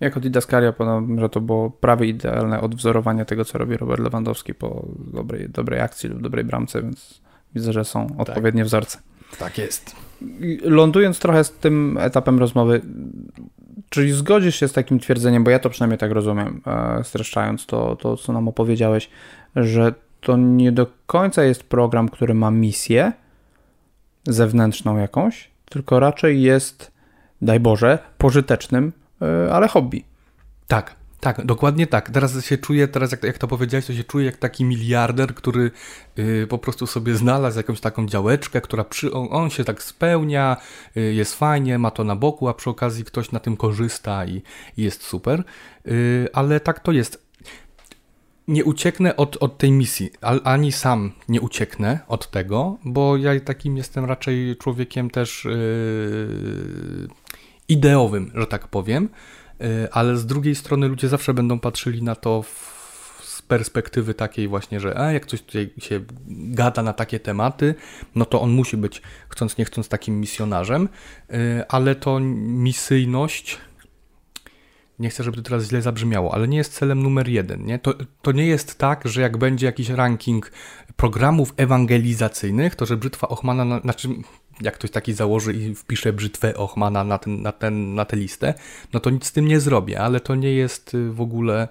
[0.00, 4.86] Jako didaskalia podam, że to było prawie idealne odwzorowanie tego, co robi Robert Lewandowski po
[4.98, 7.20] dobrej, dobrej akcji lub dobrej bramce, więc
[7.54, 8.20] widzę, że są tak.
[8.20, 8.98] odpowiednie wzorce.
[9.38, 9.96] Tak jest.
[10.62, 12.80] Lądując trochę z tym etapem rozmowy,
[13.88, 17.96] Czyli zgodzisz się z takim twierdzeniem, bo ja to przynajmniej tak rozumiem, e, streszczając to,
[17.96, 19.10] to, co nam opowiedziałeś,
[19.56, 23.12] że to nie do końca jest program, który ma misję
[24.24, 26.92] zewnętrzną jakąś, tylko raczej jest,
[27.42, 30.04] daj Boże, pożytecznym, e, ale hobby.
[30.66, 30.94] Tak,
[31.26, 32.10] tak, dokładnie tak.
[32.10, 35.70] Teraz się czuję, teraz jak, jak to powiedziałeś, to się czuję jak taki miliarder, który
[36.16, 40.56] yy, po prostu sobie znalazł jakąś taką działeczkę, która przy, on, on się tak spełnia,
[40.94, 44.42] yy, jest fajnie, ma to na boku, a przy okazji ktoś na tym korzysta i,
[44.76, 45.44] i jest super.
[45.84, 47.26] Yy, ale tak to jest.
[48.48, 50.10] Nie ucieknę od, od tej misji,
[50.44, 55.46] ani sam nie ucieknę od tego, bo ja takim jestem raczej człowiekiem też
[57.68, 59.08] ideowym, że tak powiem.
[59.60, 62.76] Y, ale z drugiej strony ludzie zawsze będą patrzyli na to w,
[63.24, 67.74] z perspektywy takiej właśnie, że a, jak coś tutaj się gada na takie tematy,
[68.14, 70.88] no to on musi być, chcąc nie chcąc, takim misjonarzem,
[71.30, 73.58] y, ale to misyjność
[74.98, 77.64] nie chcę, żeby to teraz źle zabrzmiało, ale nie jest celem numer jeden.
[77.64, 77.78] Nie?
[77.78, 80.52] To, to nie jest tak, że jak będzie jakiś ranking
[80.96, 84.08] programów ewangelizacyjnych, to że brzytwa Ochmana, na, znaczy
[84.60, 88.54] jak ktoś taki założy i wpisze brzytwę Ochmana na, ten, na, ten, na tę listę,
[88.92, 91.68] no to nic z tym nie zrobię, ale to nie jest y, w ogóle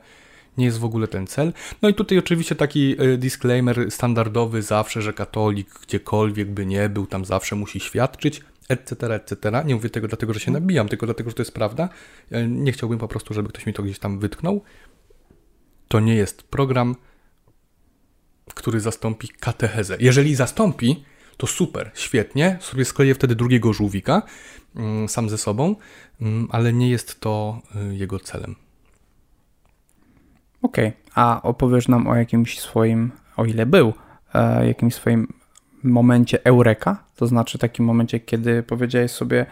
[0.57, 1.53] nie jest w ogóle ten cel.
[1.81, 7.07] No i tutaj oczywiście taki y, disclaimer standardowy zawsze, że katolik gdziekolwiek by nie był,
[7.07, 9.63] tam zawsze musi świadczyć, etc., etc.
[9.65, 11.89] Nie mówię tego dlatego, że się nabijam, tylko dlatego, że to jest prawda.
[12.47, 14.63] Nie chciałbym po prostu, żeby ktoś mi to gdzieś tam wytknął.
[15.87, 16.95] To nie jest program,
[18.53, 19.97] który zastąpi katechezę.
[19.99, 21.03] Jeżeli zastąpi,
[21.37, 24.21] to super, świetnie, sobie skleję wtedy drugiego żółwika
[24.75, 25.75] mm, sam ze sobą,
[26.21, 28.55] mm, ale nie jest to y, jego celem.
[30.61, 31.01] Okej, okay.
[31.15, 33.93] a opowiesz nam o jakimś swoim, o ile był,
[34.33, 35.27] e, jakimś swoim
[35.83, 39.45] momencie eureka, to znaczy takim momencie, kiedy powiedziałeś sobie,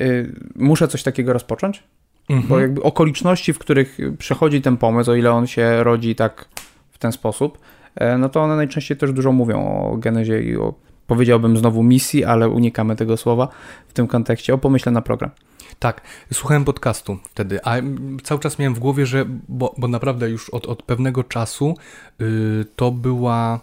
[0.00, 1.82] y, muszę coś takiego rozpocząć,
[2.28, 2.48] mhm.
[2.48, 6.48] bo jakby okoliczności, w których przychodzi ten pomysł, o ile on się rodzi tak
[6.90, 7.58] w ten sposób,
[7.94, 10.74] e, no to one najczęściej też dużo mówią o genezie i o
[11.10, 13.48] powiedziałbym znowu misji, ale unikamy tego słowa
[13.88, 15.30] w tym kontekście, o pomyśle na program.
[15.78, 16.00] Tak,
[16.32, 17.76] słuchałem podcastu wtedy, a
[18.22, 21.74] cały czas miałem w głowie, że, bo, bo naprawdę już od, od pewnego czasu
[22.18, 23.60] yy, to była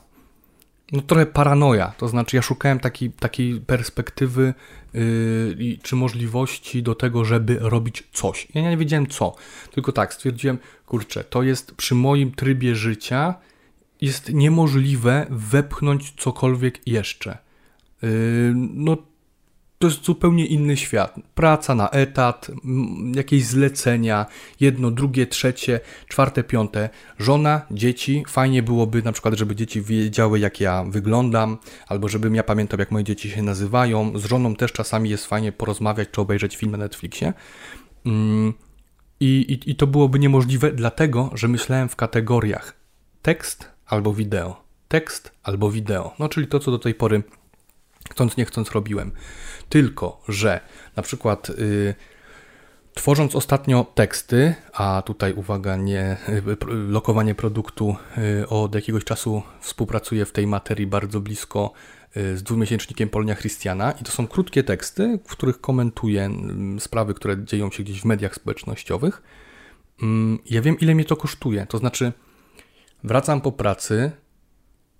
[0.91, 4.53] no trochę paranoja, to znaczy ja szukałem takiej, takiej perspektywy
[4.93, 8.47] yy, czy możliwości do tego, żeby robić coś.
[8.53, 9.35] Ja nie wiedziałem co,
[9.71, 13.35] tylko tak, stwierdziłem, kurczę, to jest przy moim trybie życia
[14.01, 17.37] jest niemożliwe wepchnąć cokolwiek jeszcze.
[18.01, 18.09] Yy,
[18.55, 18.97] no,
[19.79, 21.15] to jest zupełnie inny świat.
[21.35, 22.51] Praca na etat,
[23.15, 24.25] jakieś zlecenia,
[24.59, 26.89] jedno, drugie, trzecie, czwarte, piąte.
[27.19, 28.23] Żona, dzieci.
[28.27, 31.57] Fajnie byłoby na przykład, żeby dzieci wiedziały, jak ja wyglądam,
[31.87, 34.19] albo żebym ja pamiętał, jak moje dzieci się nazywają.
[34.19, 37.33] Z żoną też czasami jest fajnie porozmawiać czy obejrzeć film na Netflixie.
[38.05, 38.53] Mm,
[39.19, 42.73] I, i, I to byłoby niemożliwe, dlatego że myślałem w kategoriach
[43.21, 44.63] tekst, albo wideo.
[44.87, 46.13] Tekst albo wideo.
[46.19, 47.23] No czyli to, co do tej pory
[48.11, 49.11] chcąc nie chcąc robiłem.
[49.69, 50.61] Tylko, że
[50.95, 51.95] na przykład yy,
[52.93, 60.25] tworząc ostatnio teksty, a tutaj uwaga, nie yy, lokowanie produktu yy, od jakiegoś czasu współpracuję
[60.25, 61.71] w tej materii bardzo blisko
[62.17, 66.29] y, z dwumiesięcznikiem Polnia Christiana i to są krótkie teksty, w których komentuję
[66.79, 69.21] sprawy, które dzieją się gdzieś w mediach społecznościowych.
[70.01, 71.65] Mm, ja wiem, ile mnie to kosztuje.
[71.65, 72.11] To znaczy,
[73.03, 74.11] wracam po pracy,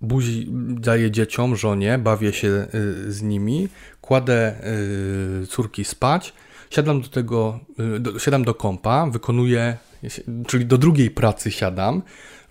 [0.00, 3.68] buzi daję dzieciom, żonie, bawię się y, z nimi,
[4.00, 4.54] kładę
[5.42, 6.32] y, córki spać,
[6.70, 7.60] siadam do tego,
[8.16, 9.76] y, siadam do kompa, wykonuję,
[10.46, 12.02] czyli do drugiej pracy siadam,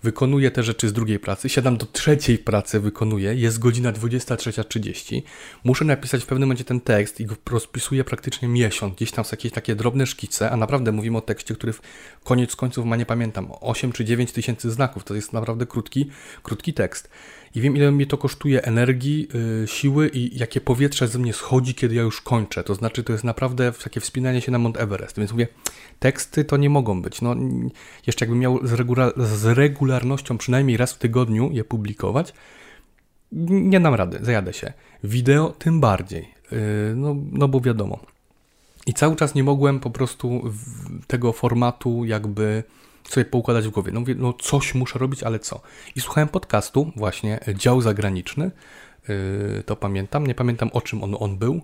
[0.02, 5.22] wykonuję te rzeczy z drugiej pracy, siadam do trzeciej pracy, wykonuję, jest godzina 23.30,
[5.64, 9.28] muszę napisać w pewnym momencie ten tekst i go rozpisuję praktycznie miesiąc, gdzieś tam są
[9.32, 11.80] jakieś takie drobne szkice, a naprawdę mówimy o tekście, który w
[12.24, 16.10] koniec końców ma, nie pamiętam, 8 czy 9 tysięcy znaków, to jest naprawdę krótki,
[16.42, 17.10] krótki tekst
[17.54, 19.28] i wiem, ile mnie to kosztuje energii,
[19.60, 22.64] yy, siły i jakie powietrze ze mnie schodzi, kiedy ja już kończę.
[22.64, 25.18] To znaczy, to jest naprawdę takie wspinanie się na Mount Everest.
[25.18, 25.48] Więc mówię,
[25.98, 27.22] teksty to nie mogą być.
[27.22, 27.36] No,
[28.06, 32.34] jeszcze jakbym miał z, regula z regularnością przynajmniej raz w tygodniu je publikować,
[33.32, 34.72] nie dam rady, zajadę się.
[35.04, 36.58] Wideo tym bardziej, yy,
[36.96, 37.98] no, no bo wiadomo.
[38.86, 40.42] I cały czas nie mogłem po prostu
[41.06, 42.62] tego formatu jakby
[43.08, 43.92] sobie poukładać w głowie.
[43.92, 45.60] No mówię, no coś muszę robić, ale co?
[45.96, 48.50] I słuchałem podcastu, właśnie e, Dział Zagraniczny,
[49.08, 51.62] yy, to pamiętam, nie pamiętam o czym on, on był,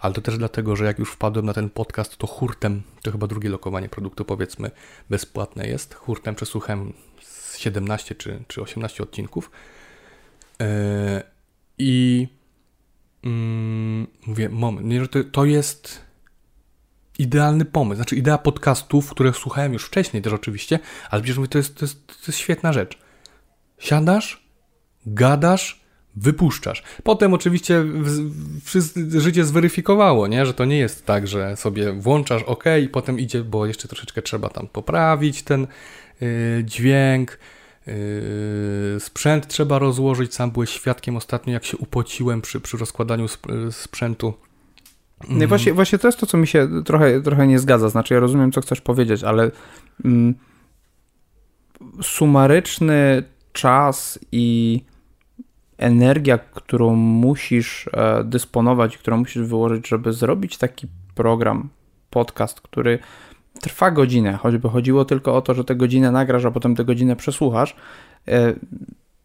[0.00, 3.26] ale to też dlatego, że jak już wpadłem na ten podcast, to hurtem, to chyba
[3.26, 4.70] drugie lokowanie produktu powiedzmy
[5.10, 6.92] bezpłatne jest, hurtem przesłuchałem
[7.56, 9.50] 17 czy, czy 18 odcinków
[10.60, 10.66] yy,
[11.78, 12.28] i
[13.22, 13.30] yy,
[14.26, 16.05] mówię, moment, nie, że to, to jest
[17.18, 17.96] idealny pomysł.
[17.96, 20.78] Znaczy idea podcastów, które słuchałem już wcześniej też oczywiście,
[21.10, 22.98] ale przecież mówię, to jest, to jest, to jest świetna rzecz.
[23.78, 24.46] Siadasz,
[25.06, 26.82] gadasz, wypuszczasz.
[27.02, 27.84] Potem oczywiście
[29.16, 30.46] życie zweryfikowało, nie?
[30.46, 34.22] że to nie jest tak, że sobie włączasz OK i potem idzie, bo jeszcze troszeczkę
[34.22, 35.66] trzeba tam poprawić ten
[36.20, 36.28] yy,
[36.64, 37.38] dźwięk,
[37.86, 37.94] yy,
[39.00, 40.34] sprzęt trzeba rozłożyć.
[40.34, 44.34] Sam byłeś świadkiem ostatnio, jak się upociłem przy, przy rozkładaniu sp sprzętu
[45.28, 47.88] no i właśnie, właśnie to jest to, co mi się trochę, trochę nie zgadza.
[47.88, 49.50] Znaczy, ja rozumiem, co chcesz powiedzieć, ale
[50.04, 50.34] mm,
[52.02, 54.80] sumaryczny czas i
[55.78, 61.68] energia, którą musisz e, dysponować, którą musisz wyłożyć, żeby zrobić taki program,
[62.10, 62.98] podcast, który
[63.60, 67.16] trwa godzinę, choćby chodziło tylko o to, że tę godzinę nagrasz, a potem tę godzinę
[67.16, 67.76] przesłuchasz,
[68.28, 68.54] e,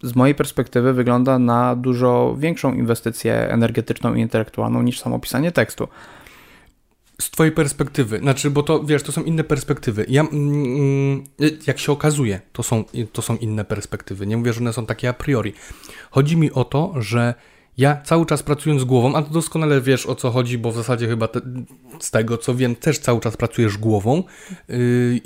[0.03, 5.87] z mojej perspektywy wygląda na dużo większą inwestycję energetyczną i intelektualną niż samo pisanie tekstu.
[7.21, 10.05] Z twojej perspektywy, znaczy, bo to wiesz, to są inne perspektywy.
[10.09, 11.23] Ja, mm, mm,
[11.67, 12.83] jak się okazuje, to są,
[13.13, 14.27] to są inne perspektywy.
[14.27, 15.53] Nie mówię, że one są takie a priori.
[16.11, 17.33] Chodzi mi o to, że
[17.77, 21.07] ja cały czas pracując głową, a to doskonale wiesz o co chodzi, bo w zasadzie
[21.07, 21.41] chyba te,
[21.99, 24.23] z tego co wiem, też cały czas pracujesz głową.
[24.69, 25.21] Yy,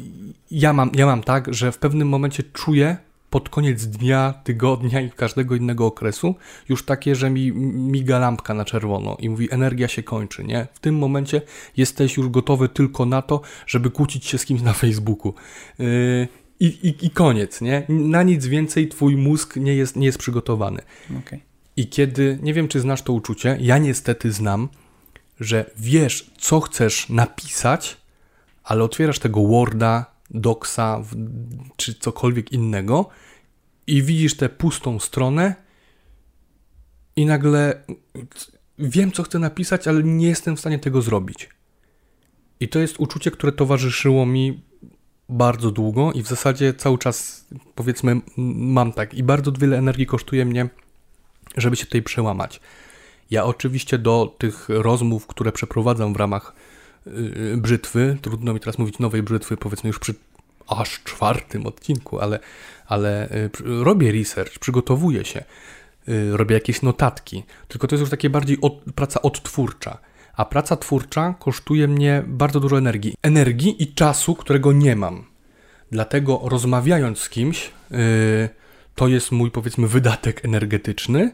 [0.51, 2.97] ja, mam, ja mam tak, że w pewnym momencie czuję,
[3.35, 6.35] pod koniec dnia, tygodnia i każdego innego okresu
[6.69, 7.51] już takie, że mi
[7.91, 10.67] miga lampka na czerwono i mówi energia się kończy, nie?
[10.73, 11.41] W tym momencie
[11.77, 15.33] jesteś już gotowy tylko na to, żeby kłócić się z kimś na Facebooku.
[15.79, 16.27] Yy,
[16.59, 17.83] i, i, I koniec, nie?
[17.89, 20.81] Na nic więcej twój mózg nie jest, nie jest przygotowany.
[21.19, 21.39] Okay.
[21.77, 24.69] I kiedy, nie wiem czy znasz to uczucie, ja niestety znam,
[25.39, 27.97] że wiesz co chcesz napisać,
[28.63, 31.01] ale otwierasz tego Worda, Doxa
[31.75, 33.09] czy cokolwiek innego
[33.87, 35.55] i widzisz tę pustą stronę
[37.15, 37.83] i nagle
[38.79, 41.49] wiem, co chcę napisać, ale nie jestem w stanie tego zrobić.
[42.59, 44.61] I to jest uczucie, które towarzyszyło mi
[45.29, 47.45] bardzo długo i w zasadzie cały czas,
[47.75, 48.21] powiedzmy,
[48.57, 49.13] mam tak.
[49.13, 50.69] I bardzo wiele energii kosztuje mnie,
[51.57, 52.61] żeby się tutaj przełamać.
[53.31, 56.55] Ja oczywiście do tych rozmów, które przeprowadzam w ramach
[57.05, 60.15] yy, brzytwy, trudno mi teraz mówić nowej brzytwy, powiedzmy już przy
[60.67, 62.39] aż czwartym odcinku, ale,
[62.87, 63.49] ale y,
[63.83, 65.43] robię research, przygotowuję się,
[66.09, 69.97] y, robię jakieś notatki, tylko to jest już takie bardziej od, praca odtwórcza.
[70.35, 73.15] A praca twórcza kosztuje mnie bardzo dużo energii.
[73.21, 75.25] Energii i czasu, którego nie mam.
[75.91, 77.97] Dlatego rozmawiając z kimś, yy,
[78.95, 81.31] to jest mój powiedzmy wydatek energetyczny,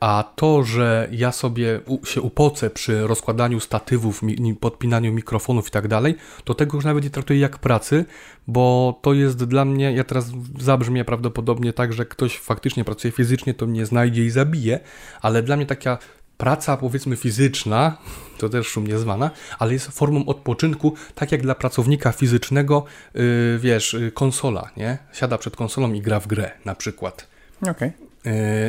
[0.00, 4.20] a to, że ja sobie się upocę przy rozkładaniu statywów,
[4.60, 8.04] podpinaniu mikrofonów i tak dalej, to tego już nawet nie traktuję jak pracy,
[8.46, 10.30] bo to jest dla mnie, ja teraz
[10.60, 14.80] zabrzmię prawdopodobnie tak, że ktoś faktycznie pracuje fizycznie, to mnie znajdzie i zabije,
[15.22, 15.98] ale dla mnie taka
[16.36, 17.98] praca powiedzmy fizyczna,
[18.38, 23.96] to też szumnie zwana, ale jest formą odpoczynku, tak jak dla pracownika fizycznego, yy, wiesz,
[24.14, 24.98] konsola, nie?
[25.12, 27.26] Siada przed konsolą i gra w grę na przykład.
[27.70, 28.03] Okay.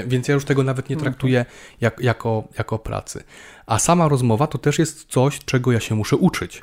[0.08, 1.46] Więc ja już tego nawet nie traktuję
[1.82, 3.24] jak, jako, jako pracy.
[3.66, 6.62] A sama rozmowa to też jest coś, czego ja się muszę uczyć.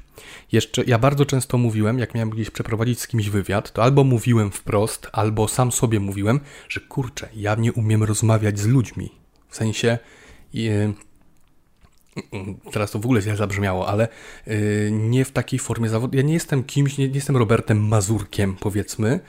[0.53, 4.51] Jeszcze ja bardzo często mówiłem, jak miałem gdzieś przeprowadzić z kimś wywiad, to albo mówiłem
[4.51, 9.11] wprost, albo sam sobie mówiłem, że kurczę, ja nie umiem rozmawiać z ludźmi.
[9.49, 9.99] W sensie.
[10.55, 10.95] Yy,
[12.73, 14.09] teraz to w ogóle źle zabrzmiało, ale
[14.47, 16.17] yy, nie w takiej formie zawodu.
[16.17, 19.21] Ja nie jestem kimś, nie, nie jestem Robertem Mazurkiem, powiedzmy,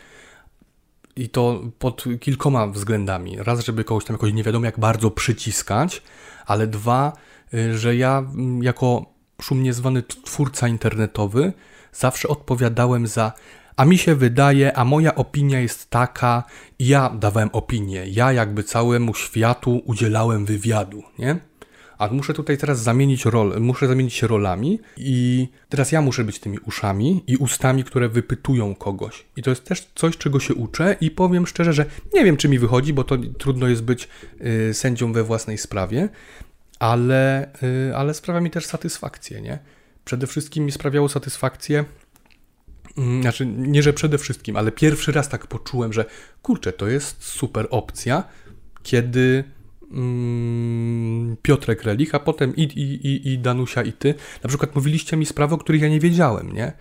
[1.15, 3.37] i to pod kilkoma względami.
[3.43, 6.01] Raz, żeby kogoś tam jakoś nie wiadomo jak bardzo przyciskać,
[6.45, 7.13] ale dwa,
[7.53, 9.05] y, że ja mm, jako
[9.41, 11.53] szumnie zwany twórca internetowy
[11.91, 13.33] zawsze odpowiadałem za
[13.75, 16.43] a mi się wydaje, a moja opinia jest taka,
[16.79, 21.39] ja dawałem opinię, ja jakby całemu światu udzielałem wywiadu, nie?
[22.03, 26.39] A muszę tutaj teraz zamienić rol, muszę zamienić się rolami i teraz ja muszę być
[26.39, 29.25] tymi uszami i ustami, które wypytują kogoś.
[29.35, 32.49] I to jest też coś, czego się uczę i powiem szczerze, że nie wiem, czy
[32.49, 34.07] mi wychodzi, bo to trudno jest być
[34.69, 36.09] y, sędzią we własnej sprawie,
[36.79, 37.49] ale,
[37.89, 39.59] y, ale sprawia mi też satysfakcję, nie?
[40.05, 41.85] Przede wszystkim mi sprawiało satysfakcję
[42.97, 46.05] mm, znaczy, nie że przede wszystkim, ale pierwszy raz tak poczułem, że
[46.41, 48.23] kurczę, to jest super opcja,
[48.83, 49.43] kiedy
[51.41, 55.25] Piotrek Relich, a potem i, i, i, i Danusia i ty, na przykład mówiliście mi
[55.25, 56.73] sprawy, o których ja nie wiedziałem, nie?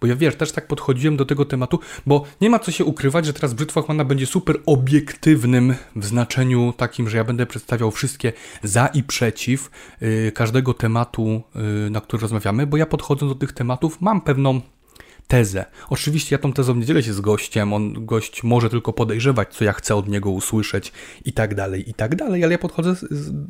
[0.00, 3.26] Bo ja wiesz, też tak podchodziłem do tego tematu, bo nie ma co się ukrywać,
[3.26, 8.32] że teraz Brzytwa Hochmana będzie super obiektywnym w znaczeniu takim, że ja będę przedstawiał wszystkie
[8.62, 9.70] za i przeciw
[10.02, 11.42] y, każdego tematu,
[11.86, 14.60] y, na który rozmawiamy, bo ja podchodząc do tych tematów mam pewną
[15.28, 15.64] tezę.
[15.90, 19.64] Oczywiście ja tą tezą nie dzielę się z gościem, on gość może tylko podejrzewać, co
[19.64, 20.92] ja chcę od niego usłyszeć
[21.24, 23.06] i tak dalej, i tak dalej, ale ja podchodzę z,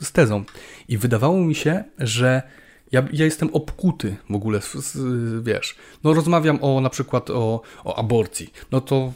[0.06, 0.44] z, tezą.
[0.88, 2.42] I wydawało mi się, że
[2.92, 4.60] ja, ja jestem obkuty w ogóle,
[5.40, 9.12] wiesz, no rozmawiam o na przykład o, o aborcji, no to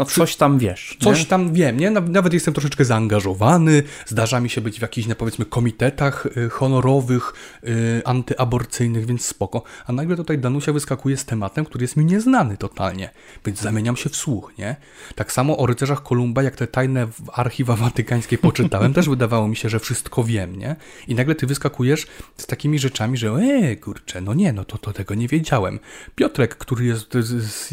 [0.00, 0.96] no coś tam wiesz.
[1.00, 1.26] Coś nie?
[1.26, 1.90] tam wiem, nie?
[1.90, 7.32] Nawet jestem troszeczkę zaangażowany, zdarza mi się być w jakichś, no powiedzmy, komitetach y, honorowych,
[7.64, 9.62] y, antyaborcyjnych, więc spoko.
[9.86, 13.10] A nagle tutaj Danusia wyskakuje z tematem, który jest mi nieznany totalnie,
[13.46, 14.76] więc zamieniam się w słuch, nie?
[15.14, 19.68] Tak samo o rycerzach Kolumba, jak te tajne archiwa watykańskie poczytałem, też wydawało mi się,
[19.68, 20.76] że wszystko wiem, nie?
[21.08, 24.92] I nagle ty wyskakujesz z takimi rzeczami, że e, kurczę, no nie, no to, to
[24.92, 25.78] tego nie wiedziałem.
[26.14, 27.16] Piotrek, który jest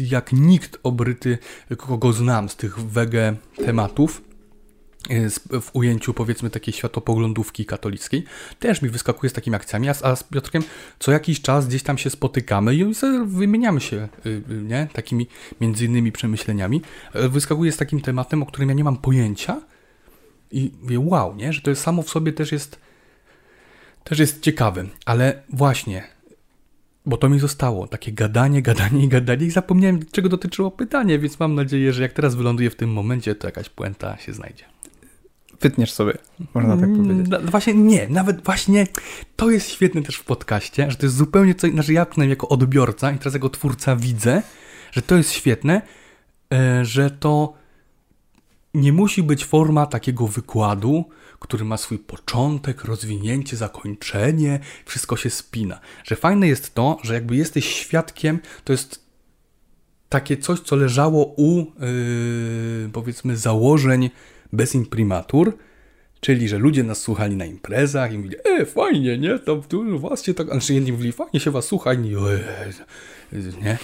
[0.00, 1.38] jak nikt obryty,
[1.76, 4.22] kogo znam z tych wege tematów,
[5.10, 8.24] y, w ujęciu powiedzmy takiej światopoglądówki katolickiej,
[8.58, 10.62] też mi wyskakuje z takimi akcjami, a z Piotrkiem
[10.98, 12.84] co jakiś czas gdzieś tam się spotykamy i
[13.26, 14.88] wymieniamy się y, y, nie?
[14.92, 15.26] takimi
[15.60, 16.82] między innymi przemyśleniami.
[17.14, 19.60] Wyskakuje z takim tematem, o którym ja nie mam pojęcia
[20.50, 21.52] i mówię, wow, nie?
[21.52, 22.80] że to jest samo w sobie też jest
[24.04, 26.17] też jest ciekawe, ale właśnie
[27.08, 27.86] bo to mi zostało.
[27.86, 32.12] Takie gadanie, gadanie i gadanie i zapomniałem, czego dotyczyło pytanie, więc mam nadzieję, że jak
[32.12, 34.64] teraz wyląduję w tym momencie, to jakaś puenta się znajdzie.
[35.60, 36.12] Wytniesz sobie,
[36.54, 37.26] można tak mm, powiedzieć.
[37.28, 38.86] No, właśnie nie, nawet właśnie
[39.36, 42.48] to jest świetne też w podcaście, że to jest zupełnie coś, znaczy ja przynajmniej jako
[42.48, 44.42] odbiorca i teraz jako twórca widzę,
[44.92, 45.82] że to jest świetne,
[46.52, 47.54] e, że to
[48.74, 51.04] nie musi być forma takiego wykładu,
[51.40, 55.80] który ma swój początek, rozwinięcie, zakończenie, wszystko się spina.
[56.04, 59.08] Że fajne jest to, że jakby jesteś świadkiem, to jest
[60.08, 64.10] takie coś, co leżało u yy, powiedzmy założeń
[64.52, 65.56] bez imprimatur,
[66.20, 70.34] czyli że ludzie nas słuchali na imprezach i mówili, e, fajnie, nie, tam tu się
[70.34, 72.14] tak, znaczy jedni mówili, fajnie się was słucha, inni,
[73.62, 73.78] nie,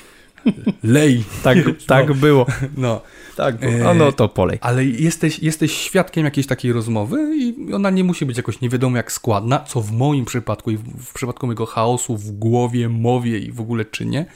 [0.83, 1.25] lej.
[1.43, 2.47] Tak, tak no, było.
[2.77, 3.01] No.
[3.37, 3.91] Tak było.
[3.91, 4.59] E, no to polej.
[4.61, 8.97] Ale jesteś, jesteś świadkiem jakiejś takiej rozmowy i ona nie musi być jakoś nie wiadomo
[8.97, 13.53] jak składna, co w moim przypadku i w przypadku mojego chaosu w głowie, mowie i
[13.53, 14.27] w ogóle czynie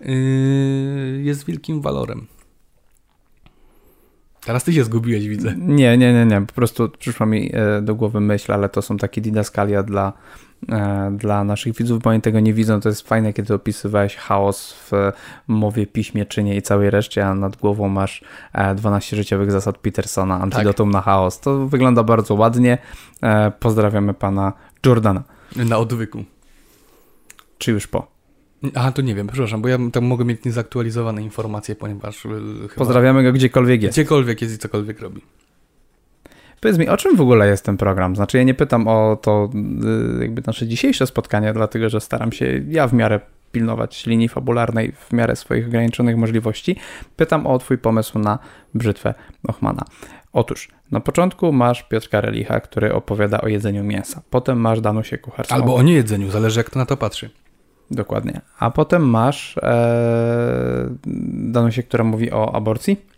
[0.00, 2.26] yy, jest wielkim walorem.
[4.44, 5.54] Teraz ty się zgubiłeś, widzę.
[5.58, 6.40] Nie, nie, nie, nie.
[6.46, 10.12] Po prostu przyszła mi e, do głowy myśl, ale to są takie didaskalia dla
[11.10, 12.80] dla naszych widzów, bo oni tego nie widzą.
[12.80, 14.92] To jest fajne, kiedy opisywałeś chaos w
[15.48, 18.24] mowie, piśmie, czynie i całej reszcie, a nad głową masz
[18.76, 20.94] 12 e, życiowych zasad Petersona, antidotum tak.
[20.94, 21.40] na chaos.
[21.40, 22.78] To wygląda bardzo ładnie.
[23.22, 24.52] E, pozdrawiamy pana
[24.86, 25.22] Jordana.
[25.56, 26.24] Na odwyku.
[27.58, 28.14] Czy już po?
[28.74, 32.26] Aha, to nie wiem, przepraszam, bo ja tam mogę mieć niezaktualizowane informacje, ponieważ.
[32.76, 33.94] Pozdrawiamy go gdziekolwiek jest.
[33.94, 35.20] Gdziekolwiek jest i cokolwiek robi.
[36.64, 38.16] Powiedz mi, o czym w ogóle jest ten program?
[38.16, 39.50] Znaczy, ja nie pytam o to
[40.18, 43.20] y, jakby nasze dzisiejsze spotkanie, dlatego że staram się ja w miarę
[43.52, 46.76] pilnować linii fabularnej w miarę swoich ograniczonych możliwości.
[47.16, 48.38] Pytam o twój pomysł na
[48.74, 49.14] brzytwę
[49.48, 49.84] Ochmana.
[50.32, 54.22] Otóż, na początku masz Piotrka Relicha, który opowiada o jedzeniu mięsa.
[54.30, 55.54] Potem masz Danusię Kucharską.
[55.54, 57.30] Albo o niejedzeniu, zależy jak to na to patrzy.
[57.90, 58.40] Dokładnie.
[58.58, 60.94] A potem masz e,
[61.52, 63.13] Danusię, która mówi o aborcji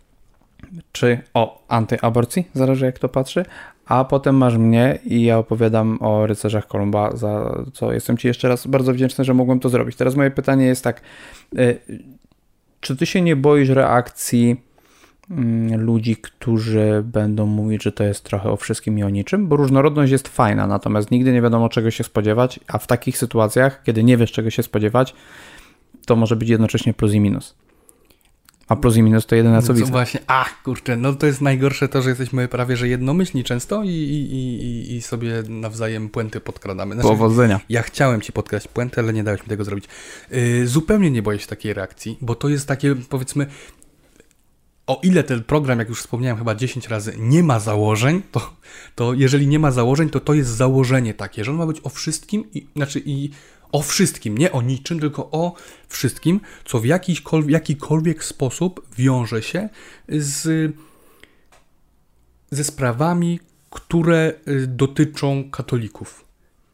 [0.91, 3.45] czy o antyaborcji, zależy jak to patrzy,
[3.85, 8.47] a potem masz mnie i ja opowiadam o rycerzach Kolumba, za co jestem Ci jeszcze
[8.47, 9.95] raz bardzo wdzięczny, że mogłem to zrobić.
[9.95, 11.01] Teraz moje pytanie jest tak,
[11.59, 11.79] y,
[12.79, 14.61] czy Ty się nie boisz reakcji
[15.31, 19.55] mm, ludzi, którzy będą mówić, że to jest trochę o wszystkim i o niczym, bo
[19.55, 24.03] różnorodność jest fajna, natomiast nigdy nie wiadomo czego się spodziewać, a w takich sytuacjach, kiedy
[24.03, 25.15] nie wiesz czego się spodziewać,
[26.05, 27.55] to może być jednocześnie plus i minus.
[28.67, 29.91] A plus i minus to jedyne, co no widzę.
[29.91, 33.89] właśnie, ach, kurczę, no to jest najgorsze to, że jesteśmy prawie, że jednomyślni często i,
[33.89, 36.95] i, i, i sobie nawzajem puenty podkradamy.
[36.95, 37.59] Znaczy, Powodzenia.
[37.69, 39.85] Ja chciałem ci podkraść puentę, ale nie dałeś mi tego zrobić.
[40.31, 43.47] Yy, zupełnie nie boję się takiej reakcji, bo to jest takie, powiedzmy,
[44.87, 48.53] o ile ten program, jak już wspomniałem chyba 10 razy, nie ma założeń, to,
[48.95, 51.89] to jeżeli nie ma założeń, to to jest założenie takie, że on ma być o
[51.89, 53.29] wszystkim, i, znaczy i
[53.71, 55.53] o wszystkim, nie o niczym, tylko o
[55.87, 59.69] wszystkim, co w jakikolwiek, jakikolwiek sposób wiąże się
[60.09, 60.71] z,
[62.51, 63.39] ze sprawami,
[63.69, 66.25] które y, dotyczą katolików.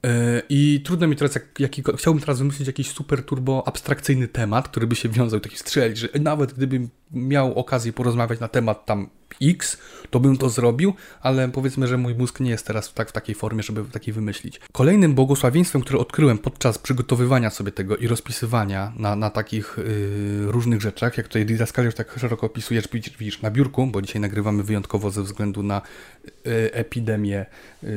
[0.06, 4.70] E, I trudno mi teraz, jak, jak, chciałbym teraz wymyślić jakiś super turbo abstrakcyjny temat,
[4.70, 9.10] który by się wiązał, taki strzelić, że nawet gdybym miał okazję porozmawiać na temat tam
[9.42, 9.78] X,
[10.10, 13.36] to bym to zrobił, ale powiedzmy, że mój mózg nie jest teraz tak, w takiej
[13.36, 14.60] formie, żeby takiej wymyślić.
[14.72, 20.82] Kolejnym błogosławieństwem, które odkryłem podczas przygotowywania sobie tego i rozpisywania na, na takich yy, różnych
[20.82, 22.88] rzeczach, jak tutaj Didaskaliusz tak szeroko opisujesz,
[23.20, 25.82] widzisz, na biurku, bo dzisiaj nagrywamy wyjątkowo ze względu na
[26.26, 26.32] yy,
[26.74, 27.46] epidemię
[27.84, 27.90] yy,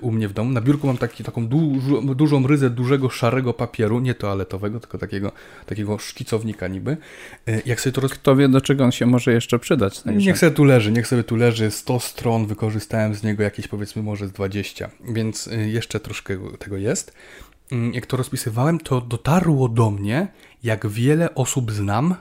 [0.00, 0.50] u mnie w domu.
[0.50, 1.72] Na biurku mam taki, taką du
[2.14, 5.32] dużą ryzę dużego szarego papieru, nie toaletowego, tylko takiego,
[5.66, 6.96] takiego szkicownika niby.
[7.46, 8.18] Yy, jak sobie to roz...
[8.48, 10.00] do czego on się może jeszcze przydać.
[10.00, 10.26] Także.
[10.26, 14.02] Niech sobie tu leży, niech sobie tu leży 100 stron, wykorzystałem z niego jakieś powiedzmy
[14.02, 17.14] może z 20, więc y, jeszcze troszkę tego jest.
[17.72, 20.28] Mm, jak to rozpisywałem, to dotarło do mnie,
[20.62, 22.14] jak wiele osób znam,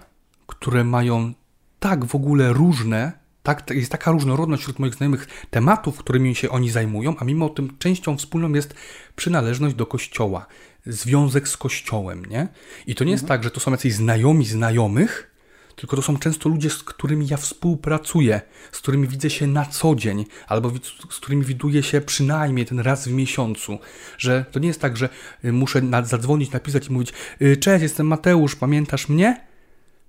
[0.48, 1.34] które mają
[1.80, 3.12] tak w ogóle różne,
[3.44, 7.78] tak, jest taka różnorodność wśród moich znajomych tematów, którymi się oni zajmują, a mimo tym
[7.80, 8.74] częścią wspólną jest
[9.16, 10.46] przynależność do kościoła,
[10.86, 12.48] związek z kościołem, nie?
[12.88, 13.38] I to nie jest mhm.
[13.38, 15.33] tak, że to są jacyś znajomi znajomych,
[15.76, 19.96] tylko to są często ludzie, z którymi ja współpracuję, z którymi widzę się na co
[19.96, 20.72] dzień, albo
[21.10, 23.80] z którymi widuję się przynajmniej ten raz w miesiącu.
[24.18, 25.10] Że to nie jest tak, że
[25.46, 29.48] y, muszę zadzwonić, napisać i mówić: y, Cześć, jestem Mateusz, pamiętasz mnie?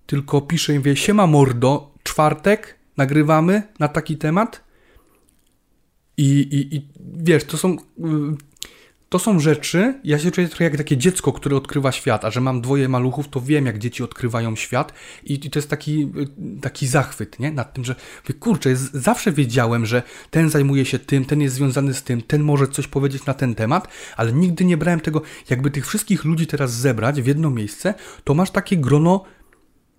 [0.07, 4.65] Tylko piszę im, wie, siema mordo, czwartek, nagrywamy na taki temat.
[6.17, 7.77] I, i, i wiesz, to są y,
[9.15, 12.41] to są rzeczy, ja się czuję trochę jak takie dziecko, które odkrywa świat, a że
[12.41, 14.93] mam dwoje maluchów, to wiem, jak dzieci odkrywają świat
[15.25, 16.13] i, i to jest taki,
[16.63, 17.53] taki zachwyt, nie?
[17.53, 17.95] Nad tym, że
[18.41, 22.69] kurczę, zawsze wiedziałem, że ten zajmuje się tym, ten jest związany z tym, ten może
[22.69, 26.73] coś powiedzieć na ten temat, ale nigdy nie brałem tego, jakby tych wszystkich ludzi teraz
[26.73, 27.95] zebrać w jedno miejsce,
[28.25, 29.25] to masz takie grono,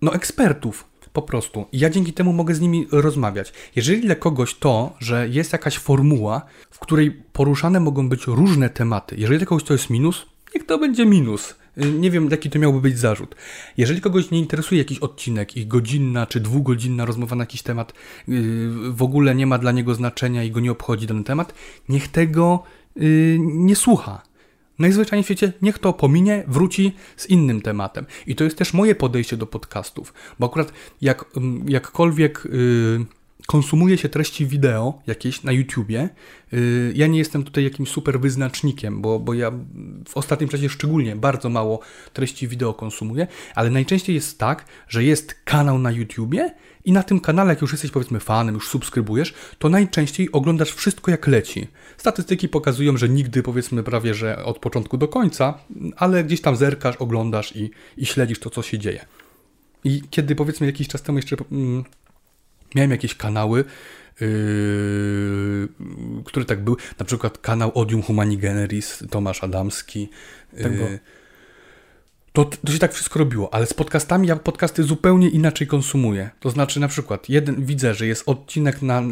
[0.02, 0.84] no, ekspertów,
[1.16, 1.66] po prostu.
[1.72, 3.52] Ja dzięki temu mogę z nimi rozmawiać.
[3.76, 9.16] Jeżeli dla kogoś to, że jest jakaś formuła, w której poruszane mogą być różne tematy,
[9.18, 11.54] jeżeli dla kogoś to jest minus, niech to będzie minus.
[11.84, 13.34] Y, nie wiem, jaki to miałby być zarzut.
[13.76, 17.92] Jeżeli kogoś nie interesuje jakiś odcinek i godzinna czy dwugodzinna rozmowa na jakiś temat
[18.28, 21.54] yy, w ogóle nie ma dla niego znaczenia i go nie obchodzi dany temat,
[21.88, 22.62] niech tego
[22.96, 24.22] yy, nie słucha
[24.78, 28.06] najzwyczajniej w świecie niech to pominie, wróci z innym tematem.
[28.26, 33.06] I to jest też moje podejście do podcastów, bo akurat jak, mm, jakkolwiek yy,
[33.46, 36.08] konsumuje się treści wideo jakieś na YouTubie,
[36.52, 39.50] yy, ja nie jestem tutaj jakimś super wyznacznikiem, bo, bo ja
[40.08, 41.80] w ostatnim czasie szczególnie bardzo mało
[42.12, 47.20] treści wideo konsumuję, ale najczęściej jest tak, że jest kanał na YouTubie i na tym
[47.20, 51.68] kanale, jak już jesteś powiedzmy fanem, już subskrybujesz, to najczęściej oglądasz wszystko jak leci.
[51.96, 55.58] Statystyki pokazują, że nigdy powiedzmy prawie, że od początku do końca,
[55.96, 59.04] ale gdzieś tam zerkasz, oglądasz i, i śledzisz to, co się dzieje.
[59.84, 61.84] I kiedy powiedzmy jakiś czas temu jeszcze mm,
[62.74, 63.64] miałem jakieś kanały,
[64.20, 65.68] Yy,
[66.24, 70.08] który tak był, na przykład kanał Odium Humani Generis, Tomasz Adamski.
[70.62, 70.98] Tak yy,
[72.36, 76.30] to, to się tak wszystko robiło, ale z podcastami ja podcasty zupełnie inaczej konsumuję.
[76.40, 79.04] To znaczy na przykład jeden widzę, że jest odcinek na y,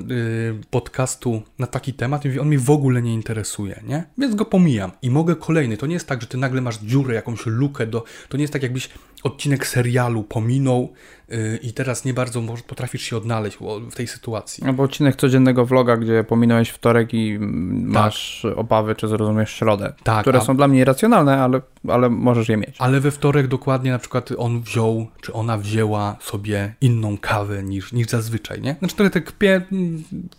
[0.71, 4.05] podcastu na taki temat i on mnie w ogóle nie interesuje, nie?
[4.19, 5.77] Więc go pomijam i mogę kolejny.
[5.77, 8.05] To nie jest tak, że ty nagle masz dziurę, jakąś lukę do...
[8.29, 8.89] To nie jest tak, jakbyś
[9.25, 10.93] odcinek serialu pominął
[11.29, 13.59] yy, i teraz nie bardzo potrafisz się odnaleźć
[13.91, 14.65] w tej sytuacji.
[14.65, 18.59] Albo odcinek codziennego vloga, gdzie pominąłeś wtorek i masz tak.
[18.59, 19.93] obawy, czy zrozumiesz środę.
[20.03, 20.45] Tak, które a...
[20.45, 22.77] są dla mnie irracjonalne, ale, ale możesz je mieć.
[22.79, 27.93] Ale we wtorek dokładnie na przykład on wziął, czy ona wzięła sobie inną kawę niż,
[27.93, 28.77] niż zazwyczaj, nie?
[28.79, 29.63] Znaczy trochę te kpie,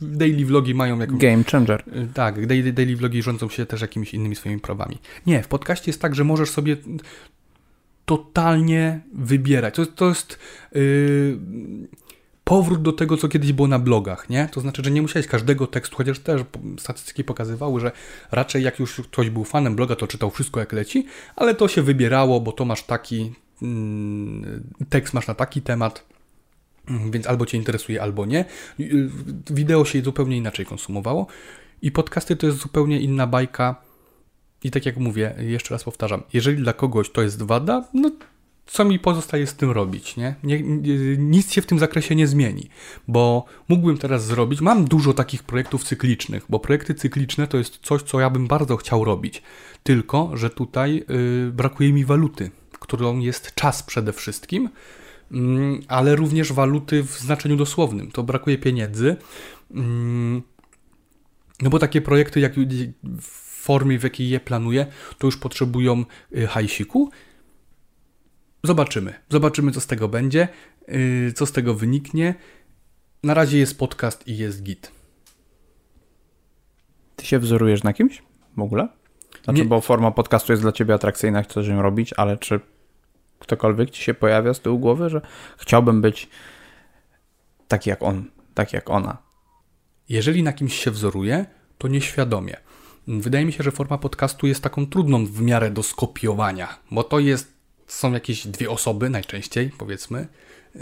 [0.01, 1.17] daily vlogi mają jakąś...
[1.17, 1.83] Game changer.
[1.87, 4.97] Y, tak, daily, daily vlogi rządzą się też jakimiś innymi swoimi prawami.
[5.25, 6.77] Nie, w podcaście jest tak, że możesz sobie
[8.05, 9.75] totalnie wybierać.
[9.75, 10.39] To, to jest...
[10.71, 11.39] Yy
[12.45, 14.49] powrót do tego, co kiedyś było na blogach, nie?
[14.51, 16.41] To znaczy, że nie musiałeś każdego tekstu, chociaż też
[16.79, 17.91] statystyki pokazywały, że
[18.31, 21.81] raczej jak już ktoś był fanem bloga, to czytał wszystko jak leci, ale to się
[21.81, 26.05] wybierało, bo to masz taki mm, tekst, masz na taki temat,
[26.87, 28.45] mm, więc albo cię interesuje, albo nie.
[28.79, 29.09] Y,
[29.49, 31.27] wideo się zupełnie inaczej konsumowało
[31.81, 33.84] i podcasty to jest zupełnie inna bajka.
[34.65, 38.11] I tak jak mówię, jeszcze raz powtarzam, jeżeli dla kogoś to jest wada, no
[38.65, 40.35] co mi pozostaje z tym robić, nie?
[40.43, 40.61] nie?
[41.17, 42.69] Nic się w tym zakresie nie zmieni,
[43.07, 48.01] bo mógłbym teraz zrobić, mam dużo takich projektów cyklicznych, bo projekty cykliczne to jest coś,
[48.01, 49.41] co ja bym bardzo chciał robić,
[49.83, 54.69] tylko, że tutaj yy, brakuje mi waluty, którą jest czas przede wszystkim,
[55.31, 55.39] yy,
[55.87, 59.15] ale również waluty w znaczeniu dosłownym, to brakuje pieniędzy,
[59.71, 59.81] yy,
[61.61, 62.57] no bo takie projekty, jak
[63.65, 64.85] formie, w jakiej je planuję,
[65.17, 66.05] to już potrzebują
[66.37, 67.11] y, hajsiku,
[68.65, 69.13] Zobaczymy.
[69.29, 70.47] Zobaczymy, co z tego będzie,
[70.87, 72.35] yy, co z tego wyniknie.
[73.23, 74.91] Na razie jest podcast i jest git.
[77.15, 78.23] Ty się wzorujesz na kimś
[78.57, 78.87] w ogóle?
[79.43, 79.65] Znaczy, Nie.
[79.65, 82.59] bo forma podcastu jest dla ciebie atrakcyjna, chcesz ją robić, ale czy
[83.39, 85.21] ktokolwiek ci się pojawia z tyłu głowy, że
[85.57, 86.29] chciałbym być
[87.67, 89.17] taki jak on, taki jak ona?
[90.09, 91.45] Jeżeli na kimś się wzoruję,
[91.77, 92.57] to nieświadomie.
[93.07, 97.19] Wydaje mi się, że forma podcastu jest taką trudną w miarę do skopiowania, bo to
[97.19, 97.55] jest
[97.87, 100.27] są jakieś dwie osoby, najczęściej powiedzmy,
[100.75, 100.81] yy,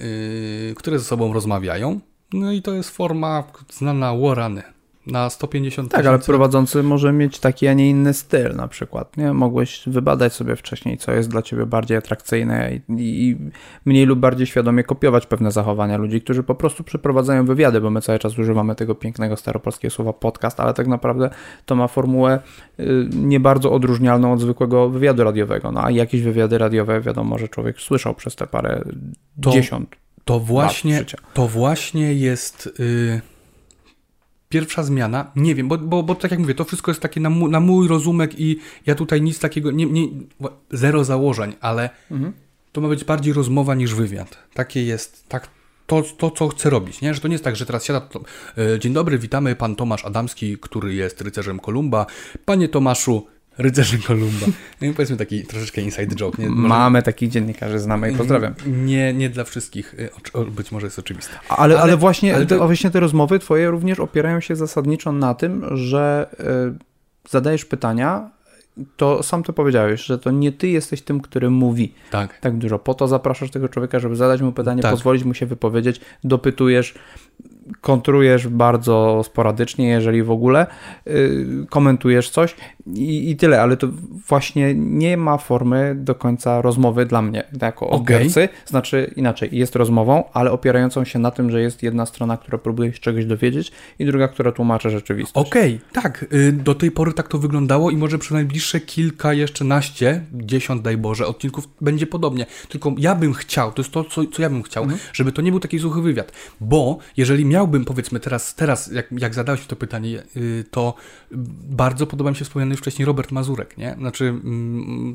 [0.75, 1.99] które ze sobą rozmawiają.
[2.33, 4.72] No i to jest forma znana Warany
[5.07, 9.33] na 150 Tak, ale prowadzący może mieć taki, a nie inny styl na przykład, nie?
[9.33, 13.37] Mogłeś wybadać sobie wcześniej, co jest dla ciebie bardziej atrakcyjne i, i,
[13.85, 18.01] mniej lub bardziej świadomie kopiować pewne zachowania ludzi, którzy po prostu przeprowadzają wywiady, bo my
[18.01, 21.29] cały czas używamy tego pięknego staropolskiego słowa podcast, ale tak naprawdę
[21.65, 22.39] to ma formułę
[22.79, 25.71] y, nie bardzo odróżnialną od zwykłego wywiadu radiowego.
[25.71, 28.83] No a jakieś wywiady radiowe, wiadomo, że człowiek słyszał przez te parę
[29.41, 29.95] to, dziesiąt
[30.25, 32.73] to właśnie, to właśnie jest...
[32.79, 33.32] Yy
[34.53, 37.29] pierwsza zmiana, nie wiem, bo, bo, bo tak jak mówię, to wszystko jest takie na,
[37.29, 40.07] mój, na mój rozumek i ja tutaj nic takiego, nie, nie,
[40.71, 42.33] zero założeń, ale mhm.
[42.71, 44.37] to ma być bardziej rozmowa niż wywiad.
[44.53, 45.47] Takie jest, tak,
[45.87, 47.13] to, to, co chcę robić, nie?
[47.13, 48.01] Że to nie jest tak, że teraz siada.
[48.01, 48.21] To,
[48.57, 52.05] e, dzień dobry, witamy pan Tomasz Adamski, który jest rycerzem Kolumba.
[52.45, 53.27] Panie Tomaszu,
[53.57, 54.45] Rycerzy Kolumba.
[54.81, 56.41] No powiedzmy taki troszeczkę inside joke.
[56.41, 56.49] Nie?
[56.49, 56.67] Może...
[56.67, 58.53] Mamy takich dziennikarzy, znamy i pozdrawiam.
[58.67, 59.93] Nie, nie dla wszystkich.
[59.93, 61.33] Y, być może jest oczywiste.
[61.49, 62.67] Ale, ale, ale właśnie, ale to...
[62.67, 68.29] właśnie te rozmowy twoje również opierają się zasadniczo na tym, że y, zadajesz pytania,
[68.97, 72.79] to sam to powiedziałeś, że to nie ty jesteś tym, który mówi tak, tak dużo.
[72.79, 74.91] Po to zapraszasz tego człowieka, żeby zadać mu pytanie, tak.
[74.91, 76.93] pozwolić mu się wypowiedzieć, dopytujesz,
[77.81, 80.67] kontrujesz bardzo sporadycznie, jeżeli w ogóle,
[81.05, 82.55] yy, komentujesz coś
[82.87, 83.87] i, i, tyle, ale to
[84.27, 88.55] właśnie nie ma formy do końca rozmowy dla mnie, jako odbiorcy, okay.
[88.65, 92.93] znaczy inaczej, jest rozmową, ale opierającą się na tym, że jest jedna strona, która próbuje
[92.93, 95.47] się czegoś dowiedzieć i druga, która tłumaczy rzeczywistość.
[95.47, 99.33] Okej, okay, tak, yy, do tej pory tak to wyglądało i może przy najbliższe kilka,
[99.33, 104.03] jeszcze naście, dziesiąt daj Boże, odcinków będzie podobnie, tylko ja bym chciał, to jest to,
[104.03, 105.01] co, co ja bym chciał, mhm.
[105.13, 106.31] żeby to nie był taki suchy wywiad,
[106.61, 110.93] bo jeżeli miałbym, powiedzmy teraz, teraz jak, jak zadałeś mi to pytanie, y, to
[111.69, 113.95] bardzo podoba mi się wspomniany już wcześniej Robert Mazurek, nie?
[113.97, 115.13] Znaczy mm,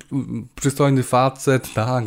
[0.55, 2.05] przystojny facet, tak,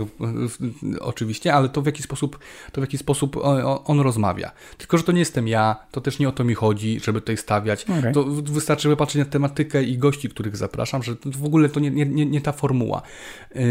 [0.99, 2.39] oczywiście, ale to w jaki sposób,
[2.71, 3.37] to w jaki sposób
[3.85, 4.51] on rozmawia.
[4.77, 7.37] Tylko, że to nie jestem ja, to też nie o to mi chodzi, żeby tutaj
[7.37, 7.85] stawiać.
[7.99, 8.11] Okay.
[8.11, 12.25] To wystarczy wypatrzeć na tematykę i gości, których zapraszam, że w ogóle to nie, nie,
[12.25, 13.01] nie ta formuła.
[13.55, 13.61] Yy,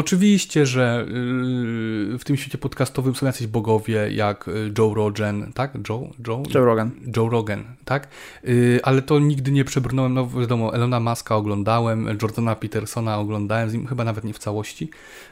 [0.00, 5.74] Oczywiście, że yy, w tym świecie podcastowym są jacyś bogowie jak y, Joe Rogan, tak?
[5.88, 6.42] Joe, Joe?
[6.54, 6.90] Joe Rogan.
[7.16, 8.08] Joe Rogan, tak?
[8.44, 13.72] Yy, ale to nigdy nie przebrnąłem, no wiadomo, Elona Muska oglądałem, Jordana Petersona oglądałem, z
[13.72, 14.90] nim chyba nawet nie w całości,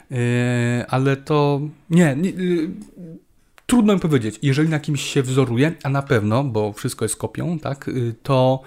[0.09, 0.17] yy,
[0.87, 2.33] ale to nie, nie
[3.65, 4.39] trudno mi powiedzieć.
[4.41, 7.89] Jeżeli na kimś się wzoruje, a na pewno, bo wszystko jest kopią, tak,
[8.23, 8.61] to,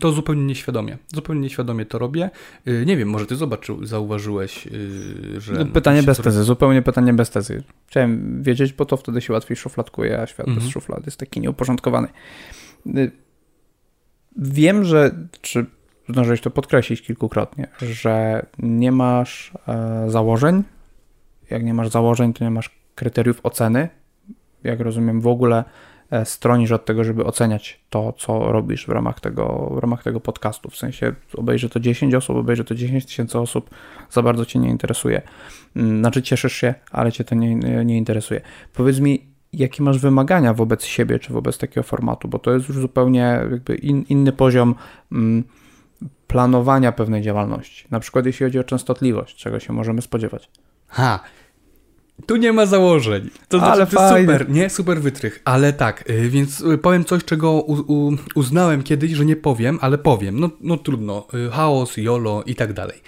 [0.00, 0.98] to zupełnie nieświadomie.
[1.14, 2.30] Zupełnie nieświadomie to robię.
[2.68, 5.52] Y, nie wiem, może ty zobaczył, zauważyłeś, y, że...
[5.52, 7.62] No, pytanie bez tezy, zupełnie pytanie bez tezy.
[7.86, 10.64] Chciałem wiedzieć, bo to wtedy się łatwiej szufladkuje, a świat mhm.
[10.64, 12.08] bez szuflad jest taki nieuporządkowany.
[14.36, 15.10] Wiem, że,
[15.40, 15.66] czy
[16.08, 20.62] zdążyłeś to podkreślić kilkukrotnie, że nie masz e, założeń.
[21.50, 23.88] Jak nie masz założeń, to nie masz kryteriów oceny,
[24.64, 25.64] jak rozumiem, w ogóle
[26.24, 30.70] stronisz od tego, żeby oceniać to, co robisz w ramach tego, w ramach tego podcastu.
[30.70, 33.70] W sensie obejrzy to 10 osób, obejrzy to 10 tysięcy osób,
[34.10, 35.22] za bardzo Cię nie interesuje.
[35.76, 37.54] Mm, znaczy cieszysz się, ale Cię to nie,
[37.84, 38.40] nie interesuje.
[38.74, 42.78] Powiedz mi, jakie masz wymagania wobec siebie, czy wobec takiego formatu, bo to jest już
[42.78, 44.74] zupełnie jakby in, inny poziom
[45.12, 45.44] mm,
[46.26, 47.86] planowania pewnej działalności.
[47.90, 50.50] Na przykład jeśli chodzi o częstotliwość, czego się możemy spodziewać.
[50.88, 51.20] Ha,
[52.26, 53.30] Tu nie ma założeń.
[53.48, 54.32] To Ale znaczy, to fajnie.
[54.32, 54.70] super, nie?
[54.70, 55.40] Super wytrych.
[55.44, 59.78] Ale tak, y, więc y, powiem coś, czego u, u, uznałem kiedyś, że nie powiem,
[59.80, 60.40] ale powiem.
[60.40, 61.26] No, no trudno.
[61.34, 63.00] Y, Chaos, YOLO i tak dalej.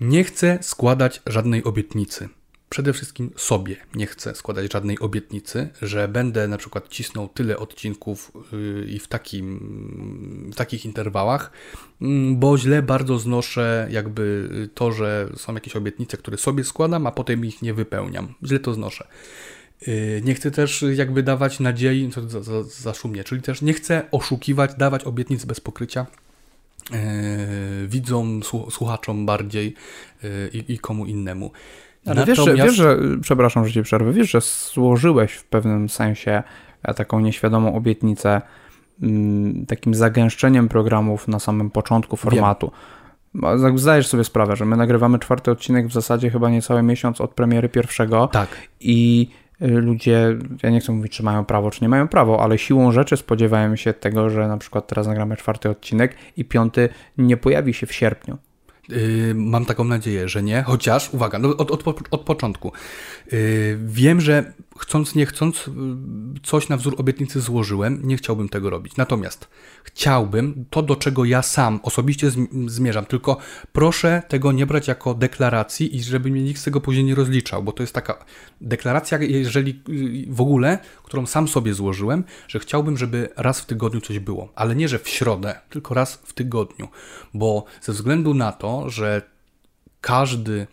[0.00, 2.28] Nie chcę składać żadnej obietnicy.
[2.74, 8.32] Przede wszystkim sobie nie chcę składać żadnej obietnicy, że będę na przykład cisnął tyle odcinków
[8.52, 11.50] y, i w, takim, w takich interwałach,
[12.02, 17.12] mm, bo źle bardzo znoszę jakby to, że są jakieś obietnice, które sobie składam, a
[17.12, 18.34] potem ich nie wypełniam.
[18.44, 19.06] Źle to znoszę.
[19.88, 23.72] Y, Nie chcę też jakby dawać nadziei, to za, za, za szumnie, czyli też nie
[23.72, 26.06] chcę oszukiwać, dawać obietnic bez pokrycia
[26.90, 26.98] yy,
[27.88, 29.74] widzom, słu- słuchaczom bardziej
[30.22, 31.50] yy, i komu innemu.
[32.06, 34.40] Ale wiesz, że, wiesz, że, przepraszam, że ci przerwę, wiesz, że
[34.74, 36.42] złożyłeś w pewnym sensie
[36.82, 38.42] e, taką nieświadomą obietnicę
[39.02, 42.66] mm, takim zagęszczeniem programów na samym początku formatu.
[42.66, 47.30] Tak Zdajesz sobie sprawę, że my nagrywamy czwarty odcinek w zasadzie chyba niecały miesiąc od
[47.30, 48.48] premiery pierwszego Tak,
[48.80, 49.28] i
[49.62, 52.92] y, ludzie, ja nie chcę mówić, czy mają prawo, czy nie mają prawo, ale siłą
[52.92, 56.88] rzeczy spodziewają się tego, że na przykład teraz nagramy czwarty odcinek i piąty
[57.18, 58.38] nie pojawi się w sierpniu.
[58.88, 62.72] Yy, mam taką nadzieję, że nie, chociaż, uwaga, no od, od, od początku.
[63.32, 65.72] Yy, wiem, że chcąc, nie chcąc, yy,
[66.42, 68.96] coś na wzór obietnicy złożyłem, nie chciałbym tego robić.
[68.96, 69.48] Natomiast
[69.84, 73.36] chciałbym to, do czego ja sam osobiście zm- zmierzam, tylko
[73.72, 77.62] proszę tego nie brać jako deklaracji i żeby mnie nikt z tego później nie rozliczał,
[77.62, 78.24] bo to jest taka
[78.60, 84.00] deklaracja, jeżeli yy, w ogóle, którą sam sobie złożyłem, że chciałbym, żeby raz w tygodniu
[84.00, 86.88] coś było, ale nie, że w środę, tylko raz w tygodniu,
[87.34, 89.22] bo ze względu na to, że
[90.00, 90.66] każdy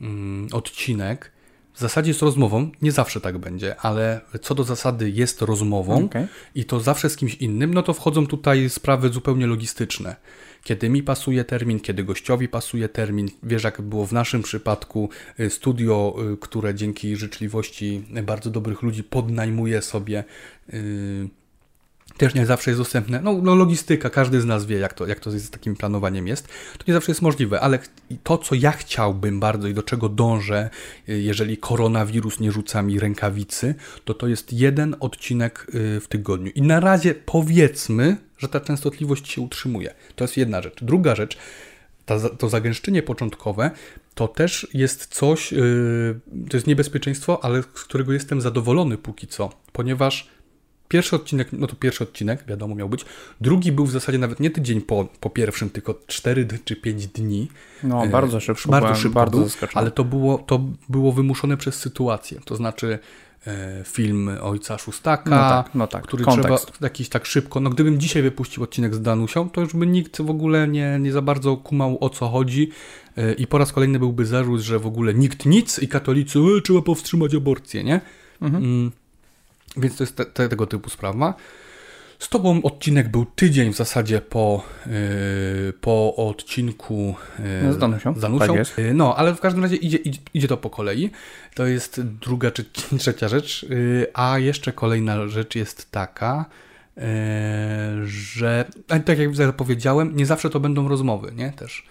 [0.00, 1.33] mm, odcinek
[1.74, 6.26] w zasadzie jest rozmową, nie zawsze tak będzie, ale co do zasady jest rozmową Okej.
[6.54, 10.16] i to zawsze z kimś innym, no to wchodzą tutaj sprawy zupełnie logistyczne.
[10.64, 13.28] Kiedy mi pasuje termin, kiedy gościowi pasuje termin.
[13.42, 15.08] Wiesz, jak było w naszym przypadku
[15.40, 20.24] y, studio, y, które dzięki życzliwości bardzo dobrych ludzi podnajmuje sobie.
[20.74, 21.28] y,
[22.16, 23.20] też nie zawsze jest dostępne.
[23.22, 26.48] No, no logistyka, każdy z nas wie, jak to, jak to z takim planowaniem jest.
[26.78, 27.78] To nie zawsze jest możliwe, ale
[28.22, 30.70] to, co ja chciałbym bardzo i do czego dążę,
[31.08, 36.52] y, jeżeli koronawirus nie rzuca mi rękawicy, to to jest jeden odcinek y, w tygodniu.
[36.54, 39.94] I na razie powiedzmy, że ta częstotliwość się utrzymuje.
[40.16, 40.84] To jest jedna rzecz.
[40.84, 41.38] Druga rzecz,
[42.06, 43.70] ta, to zagęszczenie początkowe
[44.14, 49.50] to też jest coś, yy, to jest niebezpieczeństwo, ale z którego jestem zadowolony póki co,
[49.72, 50.28] ponieważ
[50.88, 53.04] pierwszy odcinek, no to pierwszy odcinek, wiadomo, miał być.
[53.40, 57.06] Drugi był w zasadzie nawet nie tydzień po, po pierwszym, tylko 4 d- czy 5
[57.06, 57.48] dni.
[57.82, 61.56] No, E, bardzo szybko, bardzo byłem szybko bardzo był, ale to było, to było wymuszone
[61.56, 62.40] przez sytuację.
[62.44, 62.98] To znaczy
[63.46, 66.66] e, film Ojca Szóstaka, No tak, no tak, który kontekst.
[66.66, 67.60] trzeba jakiś tak szybko.
[67.60, 71.12] No gdybym dzisiaj wypuścił odcinek z Danusią, to już by nikt w ogóle nie, nie
[71.12, 72.70] za bardzo kumał o co chodzi
[73.16, 76.82] e, i po raz kolejny byłby zarzut, że w ogóle nikt nic i katolicy trzeba
[76.82, 78.00] powstrzymać aborcję, nie?
[78.42, 78.90] Mhm.
[79.76, 81.34] Więc to jest te, te, tego typu sprawa.
[82.18, 87.14] Z tobą odcinek był tydzień w zasadzie po, yy, po odcinku
[87.64, 88.46] yy, Z Danusią, z Danusią.
[88.46, 88.78] tak jest.
[88.78, 91.10] Yy, No, ale w każdym razie idzie, idzie, idzie to po kolei.
[91.54, 92.64] To jest druga czy
[92.98, 93.62] trzecia rzecz.
[93.62, 96.44] Yy, a jeszcze kolejna rzecz jest taka,
[96.96, 97.02] yy,
[98.06, 98.64] że
[99.04, 101.52] tak jak zapowiedziałem, nie zawsze to będą rozmowy, nie?
[101.52, 101.84] Też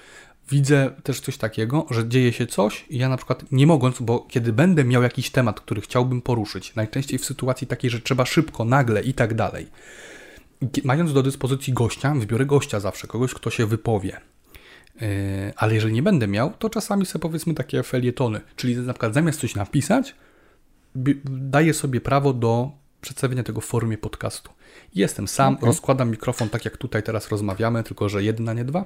[0.53, 4.19] widzę też coś takiego, że dzieje się coś i ja na przykład nie mogąc, bo
[4.19, 8.65] kiedy będę miał jakiś temat, który chciałbym poruszyć, najczęściej w sytuacji takiej, że trzeba szybko,
[8.65, 9.67] nagle i tak dalej,
[10.83, 14.21] mając do dyspozycji gościa, wybiorę gościa zawsze, kogoś, kto się wypowie.
[15.01, 15.07] Yy,
[15.55, 19.39] ale jeżeli nie będę miał, to czasami sobie powiedzmy takie felietony, czyli na przykład zamiast
[19.39, 20.15] coś napisać,
[21.25, 24.51] daję sobie prawo do przedstawienia tego w formie podcastu.
[24.95, 25.67] Jestem sam, Okej.
[25.67, 28.85] rozkładam mikrofon tak jak tutaj teraz rozmawiamy, tylko że jedna, nie dwa.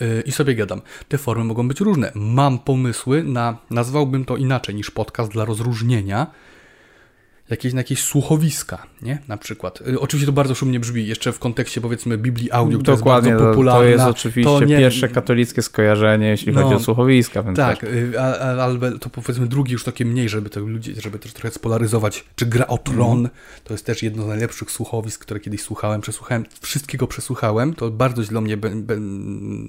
[0.00, 0.80] Yy, I sobie gadam.
[1.08, 2.12] Te formy mogą być różne.
[2.14, 6.26] Mam pomysły na, nazwałbym to inaczej niż podcast dla rozróżnienia,
[7.50, 9.18] jakieś, na jakieś słuchowiska, nie?
[9.28, 9.80] Na przykład.
[9.88, 13.40] Y, oczywiście to bardzo szumnie brzmi, jeszcze w kontekście powiedzmy Biblii Audio, która Dokładnie, jest
[13.42, 13.80] bardzo popularna.
[13.80, 16.62] to jest oczywiście to nie- pierwsze katolickie skojarzenie, jeśli No.
[16.62, 17.42] chodzi o słuchowiska.
[17.42, 21.32] Więc Tak, y, ale to powiedzmy drugi już takie mniej, żeby to ludzie, żeby też
[21.32, 22.24] trochę spolaryzować.
[22.36, 23.28] Czy gra o tron, Mhm.
[23.64, 28.24] to jest też jedno z najlepszych słuchowisk, które kiedyś słuchałem, przesłuchałem, wszystkiego przesłuchałem, to bardzo
[28.24, 28.96] źle mnie be, be,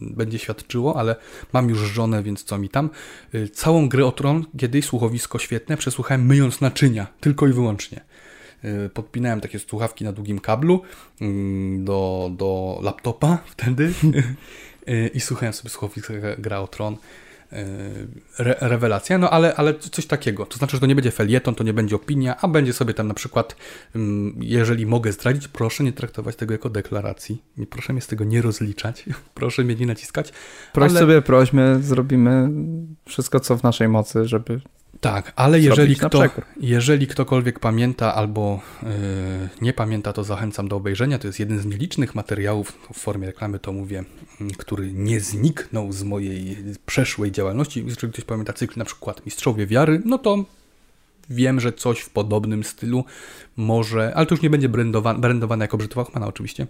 [0.01, 1.15] będzie świadczyło, ale
[1.53, 2.89] mam już żonę, więc co mi tam.
[3.35, 7.70] Y, Całą grę o tron, kiedyś słuchowisko świetne, przesłuchałem myjąc naczynia, tylko i wyłącznie.
[8.65, 10.81] Y, Podpinałem takie słuchawki na długim kablu
[11.21, 13.93] mm, do, do laptopa wtedy
[14.89, 16.97] y, i słuchałem sobie słuchowiska Gra o Tron.
[18.39, 20.45] re, rewelacja, no ale, ale coś takiego.
[20.45, 23.07] To znaczy, że to nie będzie felieton, to nie będzie opinia, a będzie sobie tam
[23.07, 23.55] na przykład,
[24.39, 27.43] jeżeli mogę zdradzić, proszę nie traktować tego jako deklaracji.
[27.69, 30.31] Proszę mnie z tego nie rozliczać, proszę mnie nie naciskać.
[30.73, 30.99] Proś ale...
[30.99, 32.49] sobie, prośmy, zrobimy
[33.05, 34.61] wszystko, co w naszej mocy, żeby
[35.01, 36.23] tak, ale jeżeli, kto,
[36.59, 38.89] jeżeli ktokolwiek pamięta albo yy,
[39.61, 41.19] nie pamięta, to zachęcam do obejrzenia.
[41.19, 44.03] To jest jeden z nielicznych materiałów, w formie reklamy to mówię,
[44.41, 47.83] mm, który nie zniknął z mojej przeszłej działalności.
[47.85, 50.45] Jeżeli ktoś pamięta cykl na przykład Mistrzowie Wiary, no to
[51.29, 53.05] wiem, że coś w podobnym stylu
[53.57, 56.67] może, ale to już nie będzie brandowane, brandowane jako Brzytwa Hochmana oczywiście.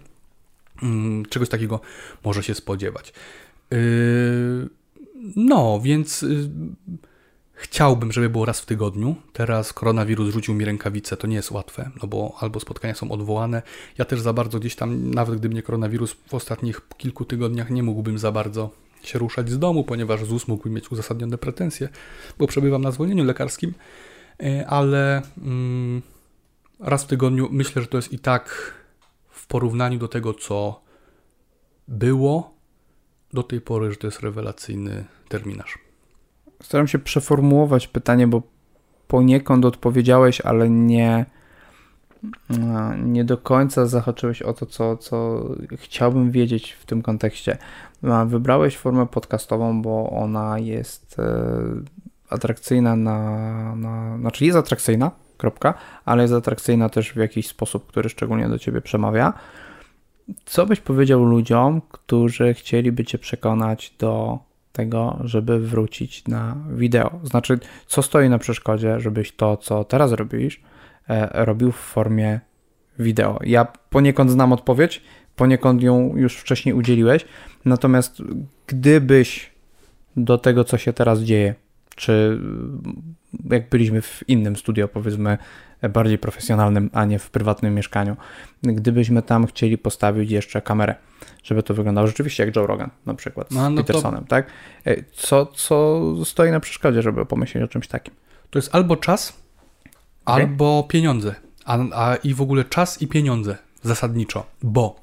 [0.81, 0.89] Yy,
[1.29, 1.79] czegoś takiego
[2.23, 3.13] może się spodziewać.
[3.71, 4.69] Yy,
[5.35, 6.49] no, więc y,
[7.61, 9.15] Chciałbym, żeby było raz w tygodniu.
[9.33, 13.61] Teraz koronawirus rzucił mi rękawice, to nie jest łatwe, no bo albo spotkania są odwołane.
[13.97, 17.83] Ja też za bardzo gdzieś tam, nawet gdyby nie koronawirus, w ostatnich kilku tygodniach nie
[17.83, 18.69] mógłbym za bardzo
[19.03, 21.89] się ruszać z domu, ponieważ ZUS mógłby mieć uzasadnione pretensje,
[22.39, 23.73] bo przebywam na zwolnieniu lekarskim,
[24.43, 26.01] e, ale mm,
[26.79, 28.73] raz w tygodniu myślę, że to jest i tak
[29.29, 30.81] w porównaniu do tego, co
[31.87, 32.53] było
[33.33, 35.80] do tej pory, że to jest rewelacyjny terminarz.
[36.61, 38.41] Staram się przeformułować pytanie, bo
[39.07, 41.25] poniekąd odpowiedziałeś, ale nie,
[42.97, 47.57] nie do końca zahaczyłeś o to, co, co chciałbym wiedzieć w tym kontekście.
[48.25, 51.43] Wybrałeś formę podcastową, bo ona jest e,
[52.29, 54.17] atrakcyjna na, na.
[54.17, 55.73] Znaczy jest atrakcyjna, kropka,
[56.05, 59.33] ale jest atrakcyjna też w jakiś sposób, który szczególnie do ciebie przemawia.
[60.45, 64.39] Co byś powiedział ludziom, którzy chcieliby cię przekonać do
[64.71, 67.19] tego, żeby wrócić na wideo.
[67.23, 70.61] Znaczy, co stoi na przeszkodzie, żebyś to, co teraz robisz,
[71.09, 72.39] e, robił w formie
[72.99, 73.39] wideo.
[73.43, 75.01] Ja poniekąd znam odpowiedź,
[75.35, 77.25] poniekąd ją już wcześniej udzieliłeś,
[77.65, 78.21] natomiast
[78.67, 79.51] gdybyś
[80.17, 81.55] do tego, co się teraz dzieje,
[81.95, 82.41] czy
[83.49, 85.37] jak byliśmy w innym studio, powiedzmy
[85.89, 88.17] bardziej profesjonalnym, a nie w prywatnym mieszkaniu,
[88.63, 90.95] gdybyśmy tam chcieli postawić jeszcze kamerę,
[91.43, 94.27] żeby to wyglądało rzeczywiście jak Joe Rogan na przykład z no, no Petersonem, to...
[94.27, 94.45] tak?
[94.85, 98.13] E, co, co stoi na przeszkodzie, żeby pomyśleć o czymś takim?
[98.49, 99.41] To jest albo czas,
[100.25, 100.43] okay.
[100.43, 101.35] albo pieniądze.
[101.65, 105.01] A, a i w ogóle czas i pieniądze zasadniczo, bo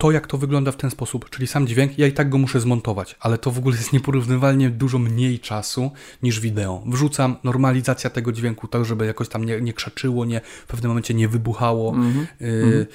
[0.00, 2.60] to, jak to wygląda w ten sposób, czyli sam dźwięk, ja i tak go muszę
[2.60, 5.90] zmontować, ale to w ogóle jest nieporównywalnie dużo mniej czasu
[6.22, 6.82] niż wideo.
[6.86, 11.14] Wrzucam normalizacja tego dźwięku, tak żeby jakoś tam nie, nie krzaczyło, nie, w pewnym momencie
[11.14, 11.92] nie wybuchało.
[11.92, 12.26] Mm -hmm.
[12.42, 12.86] y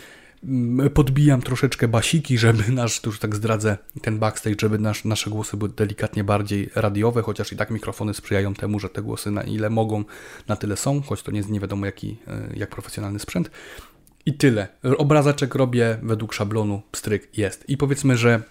[0.94, 5.58] podbijam troszeczkę basiki, żeby nasz, tu już tak zdradzę, ten backstage, żeby nasz, nasze głosy
[5.58, 9.70] były delikatnie bardziej radiowe, chociaż i tak mikrofony sprzyjają temu, że te głosy na ile
[9.70, 10.04] mogą,
[10.48, 12.18] na tyle są, choć to nie jest nie wiadomo jaki,
[12.54, 13.50] y, jak profesjonalny sprzęt.
[14.26, 14.68] I tyle.
[14.98, 17.70] Obrazaczek robię według szablonu, pstryk jest.
[17.70, 18.42] I powiedzmy, że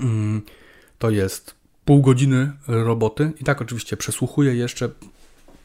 [0.00, 0.42] mm,
[0.98, 3.32] to jest pół godziny roboty.
[3.40, 4.88] I tak oczywiście przesłuchuję jeszcze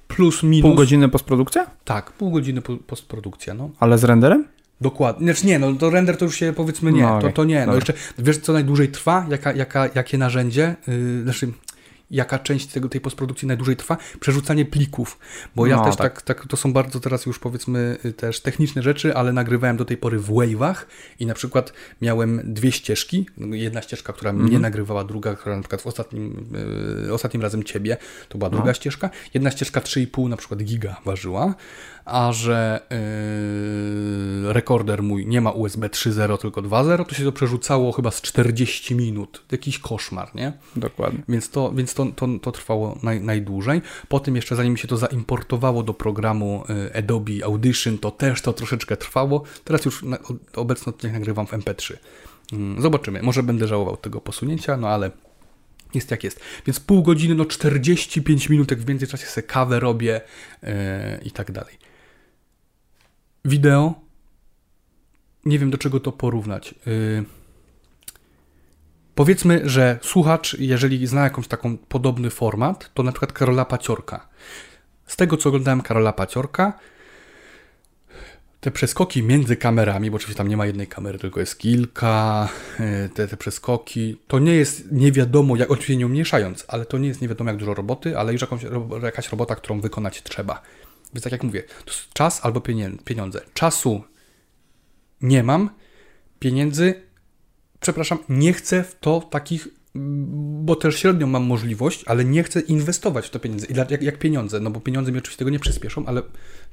[0.07, 0.69] plus minus.
[0.69, 1.67] Pół godziny postprodukcja?
[1.85, 3.69] Tak, pół godziny po, postprodukcja, no.
[3.79, 4.45] Ale z renderem?
[4.81, 5.33] Dokładnie.
[5.33, 7.65] Znaczy nie, no to render to już się powiedzmy nie, no, to, to nie.
[7.65, 9.25] No jeszcze, wiesz co najdłużej trwa?
[9.29, 10.75] Jaka, jaka, jakie narzędzie?
[10.87, 11.51] Yy, znaczy
[12.11, 15.19] jaka część tego, tej postprodukcji najdłużej trwa, przerzucanie plików,
[15.55, 16.21] bo ja no, też tak.
[16.21, 16.21] tak.
[16.21, 19.97] Tak, to są bardzo teraz już powiedzmy y, też techniczne rzeczy, ale nagrywałem do tej
[19.97, 20.75] pory w wave'ach
[21.19, 24.47] i na przykład miałem dwie ścieżki, jedna ścieżka, która mm -hmm.
[24.47, 26.45] mnie nagrywała, druga, która na przykład w ostatnim,
[27.03, 27.97] yy, ostatnim razem ciebie,
[28.29, 28.57] to była no.
[28.57, 31.55] druga ścieżka, jedna ścieżka 3,5 na przykład giga ważyła,
[32.05, 32.81] a że
[34.45, 38.21] yy, rekorder mój nie ma USB 3.0, tylko 2.0, to się to przerzucało chyba z
[38.21, 39.43] 40 minut.
[39.51, 40.53] Jakiś koszmar, nie?
[40.75, 41.23] Dokładnie.
[41.29, 43.81] Więc to, więc to, to, to trwało naj, najdłużej.
[44.07, 48.97] Potem jeszcze zanim się to zaimportowało do programu yy, Adobe Audition, to też to troszeczkę
[48.97, 49.43] trwało.
[49.63, 50.17] Teraz już na,
[50.55, 51.93] obecnie nagrywam w MP3.
[52.51, 53.21] Yy, zobaczymy.
[53.21, 55.11] Może będę żałował tego posunięcia, no ale
[55.93, 56.39] jest jak jest.
[56.65, 60.21] Więc pół godziny, no 45 minutek w międzyczasie sobie kawę robię
[60.63, 60.69] yy,
[61.23, 61.85] i tak dalej.
[63.45, 63.93] Wideo.
[65.45, 66.75] Nie wiem do czego to porównać.
[66.85, 67.25] Yy...
[69.15, 74.27] Powiedzmy, że słuchacz, jeżeli zna jakąś taką podobny format, to na przykład Karola Paciorka.
[75.07, 76.73] Z tego co oglądałem Karola Paciorka,
[78.61, 83.09] te przeskoki między kamerami, bo oczywiście tam nie ma jednej kamery, tylko jest kilka, y,
[83.09, 87.07] te, te przeskoki, to nie jest nie wiadomo, jak, oczywiście nie umniejszając, ale to nie
[87.07, 88.61] jest nie wiadomo jak dużo roboty, ale już jakąś,
[89.03, 90.61] jakaś robota, którą wykonać trzeba.
[91.15, 92.61] Więc tak jak mówię, to jest czas albo
[93.05, 93.41] pieniądze.
[93.53, 94.03] Czasu
[95.21, 95.69] nie mam,
[96.39, 97.03] pieniędzy,
[97.79, 103.27] przepraszam, nie chcę w to takich bo też średnio mam możliwość, ale nie chcę inwestować
[103.27, 103.67] w to pieniądze.
[103.89, 106.21] Jak, jak pieniądze, no bo pieniądze mi oczywiście tego nie przyspieszą, ale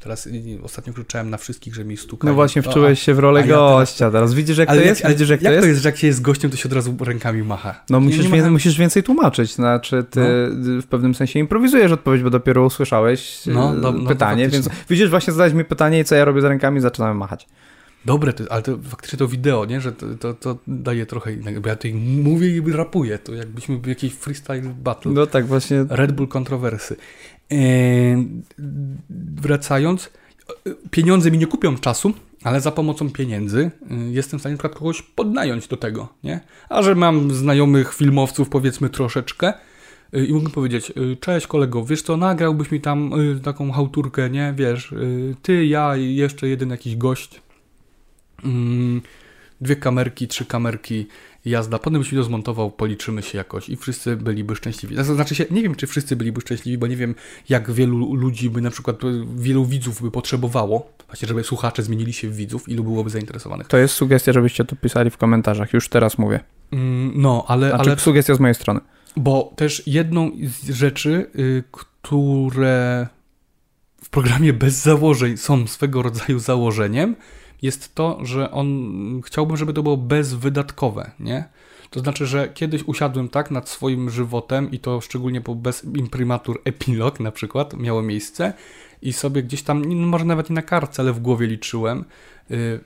[0.01, 0.29] teraz
[0.63, 2.31] ostatnio krzyczałem na wszystkich, że mi stukają.
[2.31, 5.05] No właśnie, wczułeś się w rolę gościa, teraz, teraz widzisz jak to jest?
[5.05, 5.69] Ale widzisz jak, jak to jest?
[5.69, 5.83] jest?
[5.83, 7.85] że jak się jest gościem, to się od razu rękami macha?
[7.91, 10.21] No musisz, nie, nie musisz więcej tłumaczyć, znaczy ty
[10.55, 10.83] no.
[10.83, 15.33] w pewnym sensie improwizujesz odpowiedź, bo dopiero usłyszałeś no, no, no pytanie, więc widzisz, właśnie
[15.33, 17.49] zadałeś mi pytanie i co ja robię z rękami, zaczynamy machać.
[18.05, 19.81] Dobre, to, ale to faktycznie to wideo, nie?
[19.81, 21.61] Że to, to, to daje trochę innego.
[21.61, 23.19] Bo ja tutaj mówię i rapuję.
[23.19, 25.13] To jakbyśmy byli jakiś freestyle battle.
[25.13, 25.85] No tak, właśnie.
[25.89, 26.97] Red Bull kontrowersy.
[27.51, 28.29] Eee,
[29.43, 30.11] wracając,
[30.91, 32.13] pieniądze mi nie kupią czasu,
[32.45, 36.41] ale za pomocą pieniędzy y, jestem w stanie na przykład kogoś podnająć do tego, nie?
[36.69, 39.53] A że mam znajomych filmowców, powiedzmy troszeczkę,
[40.15, 44.55] y, i mógłbym powiedzieć, y, cześć kolego, wiesz co, nagrałbyś mi tam taką hałturkę, nie,
[44.57, 44.95] wiesz,
[45.43, 47.41] ty, ja i jeszcze jeden jakiś gość,
[49.61, 51.07] dwie kamerki, trzy kamerki,
[51.45, 51.79] jazda.
[51.79, 54.97] Potem byś to zmontował, policzymy się jakoś i wszyscy byliby szczęśliwi.
[55.05, 57.15] Znaczy się, nie wiem, czy wszyscy byliby szczęśliwi, bo nie wiem,
[57.49, 58.97] jak wielu ludzi by na przykład,
[59.37, 63.69] wielu widzów by potrzebowało, właśnie, żeby słuchacze zmienili się w widzów, ilu byłoby zainteresowanych.
[63.69, 66.41] To jest sugestia, żebyście to pisali w komentarzach, już teraz mówię.
[66.73, 67.69] Mm, no, ale...
[67.69, 68.81] Znaczy, ale sugestia z mojej strony.
[69.17, 73.07] Bo też jedną z rzeczy, y, które
[74.05, 77.17] w programie bez założeń są swego rodzaju założeniem,
[77.63, 81.45] jest to, że on chciałbym, żeby to było bezwydatkowe, nie?
[81.91, 86.61] To znaczy, że kiedyś usiadłem tak nad swoim żywotem i to szczególnie po bez imprimatur
[86.65, 88.53] epilog na przykład miało miejsce
[89.03, 92.05] i sobie gdzieś tam, no może nawet nie na kartce, ale w głowie liczyłem,
[92.51, 92.81] yy,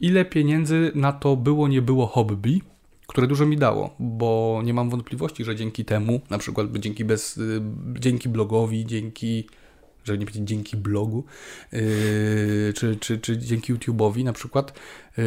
[0.00, 2.60] ile pieniędzy na to było, nie było hobby,
[3.06, 7.36] które dużo mi dało, bo nie mam wątpliwości, że dzięki temu, na przykład dzięki, bez,
[7.36, 7.62] yy,
[8.00, 9.46] dzięki blogowi, dzięki
[10.08, 11.24] żeby nie powiedzieć dzięki blogu,
[11.72, 11.80] yy,
[12.76, 14.72] czy, czy, czy dzięki YouTube'owi na przykład,
[15.16, 15.24] yy,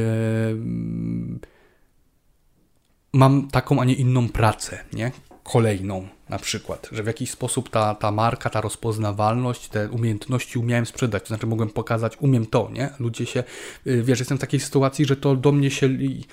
[3.13, 5.11] mam taką, a nie inną pracę, nie?
[5.51, 10.85] Kolejną na przykład, że w jakiś sposób ta, ta marka, ta rozpoznawalność, te umiejętności umiałem
[10.85, 12.89] sprzedać, to znaczy mogłem pokazać, umiem to, nie?
[12.99, 13.43] Ludzie się,
[13.85, 16.25] yy, wiesz, jestem w takiej sytuacji, że to do mnie się, yy,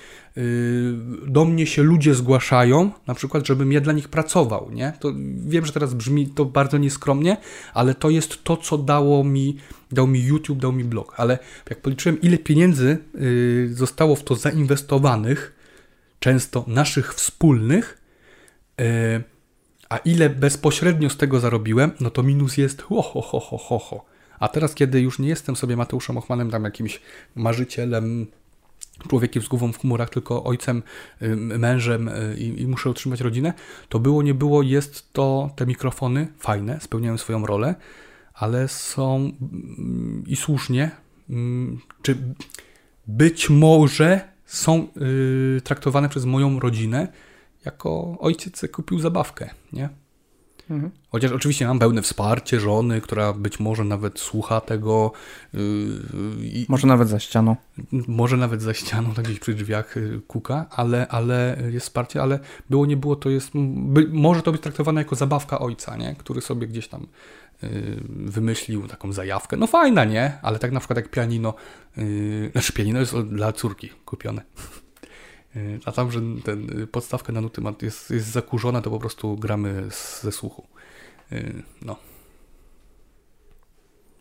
[1.27, 4.93] do mnie się ludzie zgłaszają, na przykład, żebym ja dla nich pracował, nie?
[4.99, 5.13] To
[5.45, 7.37] wiem, że teraz brzmi to bardzo nieskromnie,
[7.73, 9.57] ale to jest to, co dało mi,
[9.91, 11.39] dał mi YouTube, dał mi blog, ale
[11.69, 15.55] jak policzyłem, ile pieniędzy yy, zostało w to zainwestowanych,
[16.19, 17.98] często naszych wspólnych,
[19.89, 23.79] a ile bezpośrednio z tego zarobiłem, no to minus jest ho, ho, ho, ho, ho,
[23.79, 24.05] ho.
[24.39, 27.01] A teraz, kiedy już nie jestem sobie Mateuszem Ochmanem, tam jakimś
[27.35, 28.27] marzycielem,
[29.07, 30.83] człowiekiem z głową w chmurach, tylko ojcem,
[31.59, 33.53] mężem y, i, i, muszę utrzymać rodzinę,
[33.89, 37.75] to było, nie było, jest to, te mikrofony fajne, spełniają swoją rolę,
[38.33, 39.31] ale są
[40.27, 40.91] i słusznie,
[42.01, 42.17] czy
[43.07, 44.87] być może są
[45.57, 47.07] y, traktowane przez moją rodzinę
[47.69, 49.89] jako ojciec kupił zabawkę, nie?
[50.69, 50.91] Mhm.
[51.09, 55.11] Chociaż oczywiście mam pełne wsparcie żony, która być może nawet słucha tego.
[55.53, 55.59] Yy,
[56.69, 57.55] może nawet za ścianą.
[58.07, 62.39] Może nawet za ścianą, tak gdzieś przy drzwiach yy, kuka, ale, ale jest wsparcie, ale
[62.69, 63.51] było nie było, to jest.
[63.75, 66.15] By, może to być traktowane jako zabawka ojca, nie?
[66.15, 67.07] który sobie gdzieś tam
[67.63, 67.69] yy,
[68.07, 69.57] wymyślił taką zajawkę.
[69.57, 70.37] No fajna, nie?
[70.41, 71.53] Ale tak na przykład jak pianino,
[71.97, 74.41] yy, znaczy pianino jest dla córki kupione.
[75.55, 79.37] Y, a tam, że ten, y, podstawka na nuty jest, jest zakurzona, to po prostu
[79.37, 79.83] gramy
[80.21, 80.67] ze słuchu.
[81.31, 81.95] Y, no.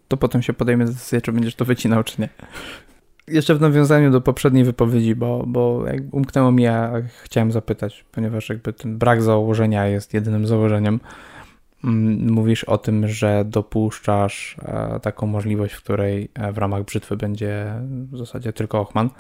[0.09, 2.29] To potem się podejmie decyzję, czy będziesz to wycinał, czy nie.
[3.29, 8.73] Jeszcze w nawiązaniu do poprzedniej wypowiedzi, bo, bo umknęło mi, ja chciałem zapytać, ponieważ jakby
[8.73, 11.01] ten brak założenia jest jedynym założeniem.
[11.85, 17.17] Mm, mówisz o tym, że dopuszczasz e, taką możliwość, w której e, w ramach brzytwy
[17.17, 17.75] będzie
[18.13, 19.11] w zasadzie tylko Ochman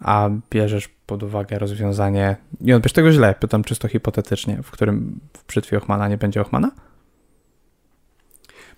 [0.00, 5.46] a bierzesz pod uwagę rozwiązanie, nie odbierz tego źle, pytam czysto hipotetycznie, w którym w
[5.46, 6.70] brzytwie Ochmana nie będzie Ochmana?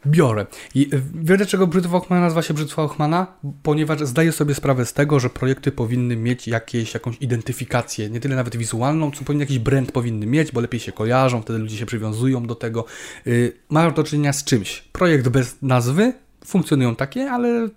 [0.07, 0.47] Biorę.
[0.75, 3.27] I y, wiesz dlaczego brzytwa Ochmana nazywa się brzytwa Ochmana?
[3.63, 8.37] Ponieważ zdaję sobie sprawę z tego, że projekty powinny mieć jakieś, jakąś identyfikację, nie tyle
[8.37, 11.87] nawet wizualną, co powinien jakiś brand powinny mieć, bo lepiej się kojarzą, wtedy ludzie się
[11.87, 12.85] przywiązują do tego.
[13.27, 14.81] Yy, mają do czynienia z czymś.
[14.93, 16.13] Projekt bez nazwy,
[16.45, 17.69] funkcjonują takie, ale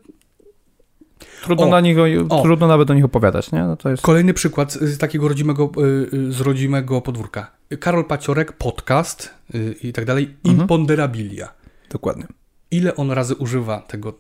[1.44, 1.98] Trudno, o, na nich,
[2.44, 3.64] trudno nawet o nich opowiadać, nie?
[3.64, 4.04] No to jest...
[4.04, 7.52] Kolejny przykład z takiego rodzimego, y, y, z rodzimego podwórka.
[7.80, 10.62] Karol Paciorek, podcast y, i tak dalej, mhm.
[10.62, 11.54] Imponderabilia.
[11.90, 12.28] Dokładnie.
[12.72, 14.14] Ile on razy używa tego,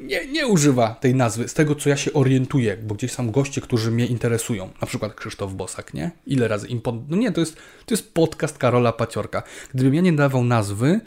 [0.00, 3.60] nie, nie używa tej nazwy, z tego co ja się orientuję, bo gdzieś są goście,
[3.60, 6.10] którzy mnie interesują, na przykład Krzysztof Bosak, nie?
[6.26, 7.04] Ile razy impon...
[7.08, 7.56] No nie, to jest,
[7.86, 9.42] to jest podcast Karola Paciorka.
[9.74, 11.00] Gdybym ja nie dawał nazwy,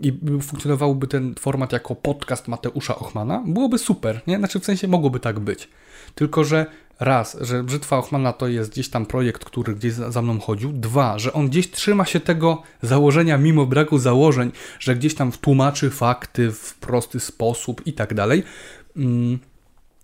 [0.00, 4.38] i funkcjonowałby ten format jako podcast Mateusza Ochmana, byłoby super, nie?
[4.38, 5.68] Znaczy w sensie mogłoby tak być.
[6.14, 6.66] Tylko, że
[7.00, 10.72] raz, że Brzytwa Ochmana to jest gdzieś tam projekt, który gdzieś za, mną chodził.
[10.72, 15.90] Dwa, że on gdzieś trzyma się tego założenia mimo braku założeń, że gdzieś tam tłumaczy
[15.90, 18.42] fakty w prosty sposób i tak dalej.
[18.96, 19.38] Mm,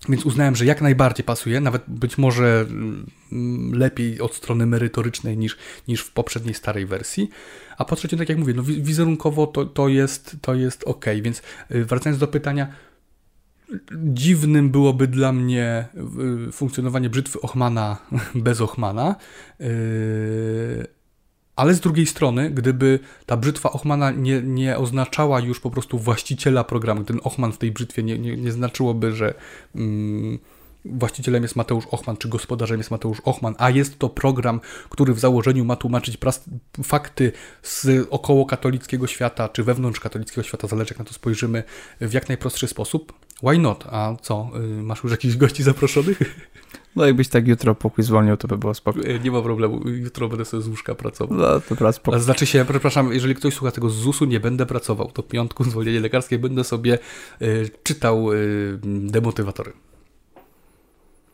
[0.08, 5.56] więc uznałem, że jak najbardziej pasuje, nawet być może mm, lepiej od strony merytorycznej niż,
[5.88, 7.30] niż w poprzedniej starej wersji.
[7.78, 11.04] A po trzecie, tak jak mówię, no wizerunkowo to, to, jest, to jest ok.
[11.22, 12.68] Więc y, wracając do pytania,
[13.92, 15.84] dziwnym byłoby dla mnie
[16.48, 17.96] y, funkcjonowanie brzytwy Ochmana
[18.34, 19.16] bez Ochmana.
[21.56, 26.64] Ale z drugiej strony, gdyby ta brzytwa Ochmana nie, nie oznaczała już po prostu właściciela
[26.64, 29.34] programu, ten Ochman w tej brzytwie nie, nie, nie znaczyłoby, że
[29.74, 30.38] mm,
[30.84, 35.18] właścicielem jest Mateusz Ochman, czy gospodarzem jest Mateusz Ochman, a jest to program, który w
[35.18, 36.18] założeniu ma tłumaczyć
[36.82, 37.32] fakty
[37.62, 41.62] z około katolickiego świata, czy wewnątrz katolickiego świata, zależy jak na to spojrzymy,
[42.00, 43.12] w jak najprostszy sposób.
[43.42, 43.84] Why not?
[43.90, 46.18] A co, y, masz już jakichś gości zaproszonych?
[46.96, 49.00] No jakbyś tak jutro pokój zwolnił, to by było spoko.
[49.00, 51.38] Y, nie ma problemu, jutro będę sobie z łóżka pracował.
[51.38, 52.00] No, to teraz.
[52.16, 55.10] Znaczy się, przepraszam, jeżeli ktoś słucha tego z ZUS-u, nie będę pracował.
[55.12, 56.98] To piątku zwolnienie lekarskie będę sobie
[57.42, 59.72] y, czytał y, demotywatory.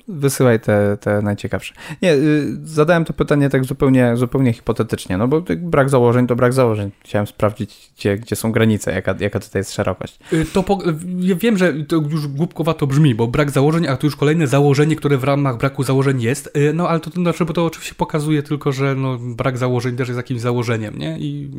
[0.09, 1.75] Wysyłaj te, te najciekawsze.
[2.03, 6.53] Nie, y, zadałem to pytanie tak zupełnie, zupełnie hipotetycznie, no bo brak założeń to brak
[6.53, 6.91] założeń.
[7.05, 10.19] Chciałem sprawdzić, gdzie, gdzie są granice, jaka, jaka tutaj jest szerokość.
[10.33, 10.79] Y, to po,
[11.19, 14.97] ja wiem, że to już głupkowato brzmi, bo brak założeń, a to już kolejne założenie,
[14.97, 17.95] które w ramach braku założeń jest, y, no ale to, to, znaczy, bo to oczywiście
[17.95, 21.19] pokazuje tylko, że no, brak założeń też jest jakimś założeniem, nie?
[21.19, 21.51] I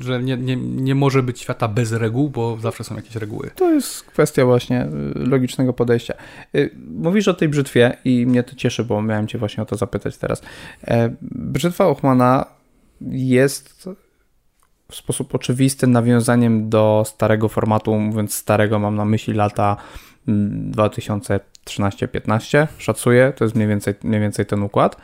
[0.00, 3.50] że nie, nie, nie może być świata bez reguł, bo zawsze są jakieś reguły.
[3.54, 6.14] To jest kwestia właśnie logicznego podejścia.
[6.94, 10.18] Mówisz o tej brzytwie, i mnie to cieszy, bo miałem Cię właśnie o to zapytać
[10.18, 10.42] teraz.
[10.84, 12.46] E, Brzytwa Ochmana
[13.10, 13.88] jest
[14.90, 19.76] w sposób oczywisty nawiązaniem do starego formatu, mówiąc starego mam na myśli lata
[20.28, 24.96] 2013-15, mm, szacuję, to jest mniej więcej, mniej więcej ten układ.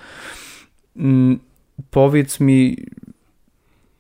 [0.97, 1.39] Mm,
[1.91, 2.77] powiedz mi,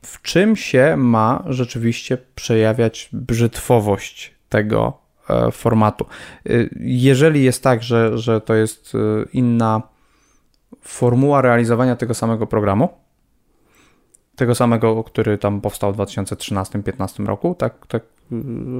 [0.03, 5.09] w czym się ma rzeczywiście przejawiać brzytwowość tego
[5.53, 6.07] formatu.
[6.47, 6.51] E,
[6.81, 8.99] jeżeli jest tak, że, że to jest e,
[9.33, 9.83] inna
[10.81, 12.89] formuła realizowania tego samego programu,
[14.37, 18.03] tego samego, który tam powstał w 2013-2015 roku, tak, tak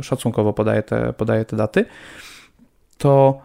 [0.03, 1.85] szacunkowo podaję te, podaję te daty,
[2.99, 3.41] to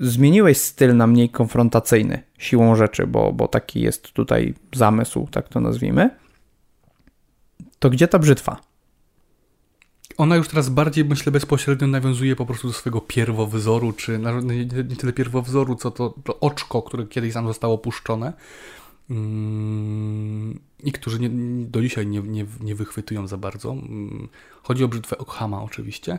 [0.00, 5.60] zmieniłeś styl na mniej konfrontacyjny siłą rzeczy, bo, bo taki jest tutaj zamysł, tak to
[5.60, 6.10] nazwijmy,
[7.78, 8.56] to gdzie ta brzytwa?
[10.16, 14.96] Ona już teraz bardziej, myślę, bezpośrednio nawiązuje po prostu do swojego pierwowzoru, czy nie, nie
[14.96, 18.32] tyle pierwowzoru, co to, to oczko, które kiedyś tam zostało puszczone
[19.10, 21.30] mm, i którzy nie,
[21.66, 23.72] do dzisiaj nie, nie, nie wychwytują za bardzo.
[23.72, 24.28] Mm,
[24.62, 26.18] chodzi o brzytwę Okhama oczywiście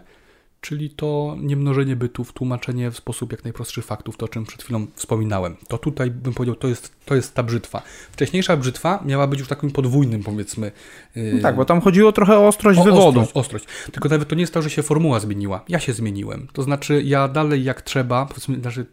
[0.61, 4.87] czyli to niemnożenie bytów, tłumaczenie w sposób jak najprostszy faktów, to o czym przed chwilą
[4.95, 5.55] wspominałem.
[5.67, 7.81] To tutaj bym powiedział, to jest, to jest ta brzytwa.
[8.11, 10.71] Wcześniejsza brzytwa miała być już takim podwójnym, powiedzmy.
[11.15, 13.19] No tak, bo tam chodziło trochę o ostrość o wywodu.
[13.19, 13.65] Ostrość, ostrość.
[13.91, 15.63] Tylko nawet to nie jest to, że się formuła zmieniła.
[15.69, 16.47] Ja się zmieniłem.
[16.53, 18.85] To znaczy, ja dalej jak trzeba, powiedzmy, znaczy,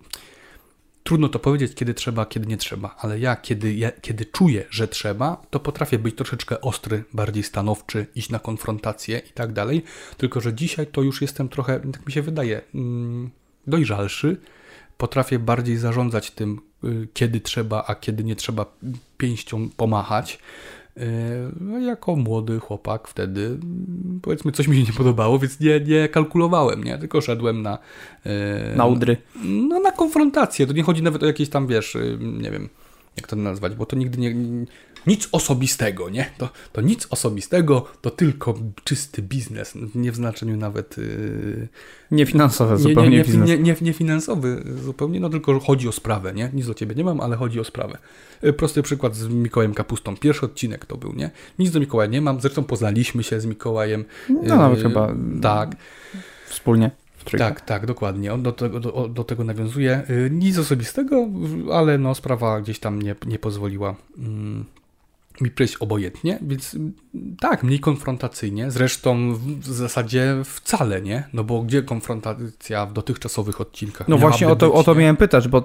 [1.04, 4.88] Trudno to powiedzieć, kiedy trzeba, kiedy nie trzeba, ale ja kiedy, ja, kiedy czuję, że
[4.88, 9.82] trzeba, to potrafię być troszeczkę ostry, bardziej stanowczy, iść na konfrontację i tak dalej.
[10.16, 13.30] Tylko, że dzisiaj to już jestem trochę, tak mi się wydaje, mm,
[13.66, 14.36] dojrzalszy.
[14.96, 18.66] Potrafię bardziej zarządzać tym, y, kiedy trzeba, a kiedy nie trzeba
[19.18, 20.38] pięścią pomachać.
[20.96, 21.06] E,
[21.60, 23.58] no, jako młody chłopak wtedy
[24.22, 26.98] powiedzmy coś mi się nie podobało, więc nie, nie kalkulowałem, nie?
[26.98, 27.78] tylko szedłem na
[28.26, 29.16] e, na udry.
[29.44, 30.66] No na konfrontację.
[30.66, 32.68] To nie chodzi nawet o jakieś tam, wiesz, y, nie wiem,
[33.16, 34.34] jak to nazwać, bo to nigdy nie,
[35.06, 36.30] nic osobistego, nie?
[36.38, 40.98] To, to nic osobistego, to tylko czysty biznes, nie w znaczeniu nawet...
[40.98, 41.68] Yy,
[42.10, 43.48] niefinansowy zupełnie nie, nie, biznes.
[43.48, 46.50] Nie, nie, nie finansowy zupełnie, no tylko chodzi o sprawę, nie?
[46.52, 47.98] Nic do Ciebie nie mam, ale chodzi o sprawę.
[48.42, 50.16] Yy, prosty przykład z Mikołajem Kapustą.
[50.16, 51.30] Pierwszy odcinek to był, nie?
[51.58, 54.04] Nic do Mikołaja nie mam, zresztą poznaliśmy się z Mikołajem.
[54.28, 55.14] No nawet yy, chyba...
[55.42, 55.76] Tak.
[56.48, 56.90] Wspólnie.
[57.38, 58.34] Tak, tak, dokładnie.
[58.34, 60.02] On do tego, do, do tego nawiązuje.
[60.08, 61.28] Yy, nic osobistego,
[61.72, 64.64] ale no sprawa gdzieś tam nie, nie pozwoliła mm,
[65.40, 66.76] mi przejść obojętnie, więc
[67.40, 74.08] tak, mniej konfrontacyjnie, zresztą w zasadzie wcale nie, no bo gdzie konfrontacja w dotychczasowych odcinkach?
[74.08, 75.64] No właśnie o to, być, o to miałem pytać, bo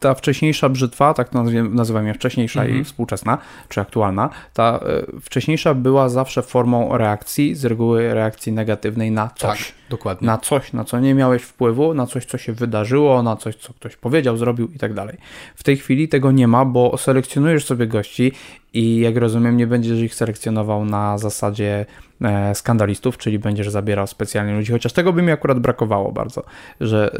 [0.00, 1.30] ta wcześniejsza brzytwa, tak
[1.70, 2.80] nazywam ją wcześniejsza mhm.
[2.80, 3.38] i współczesna,
[3.68, 9.66] czy aktualna, ta e, wcześniejsza była zawsze formą reakcji, z reguły reakcji negatywnej na coś.
[9.66, 10.26] Tak, dokładnie.
[10.26, 13.74] Na coś, na co nie miałeś wpływu, na coś, co się wydarzyło, na coś, co
[13.74, 15.16] ktoś powiedział, zrobił i tak dalej.
[15.56, 18.32] W tej chwili tego nie ma, bo selekcjonujesz sobie gości
[18.72, 21.86] i jak rozumiem, nie będziesz ich selekcjonował na zasadzie
[22.20, 26.44] e, skandalistów, czyli będziesz zabierał specjalnie ludzi, chociaż tego by mi akurat brakowało bardzo,
[26.80, 27.10] że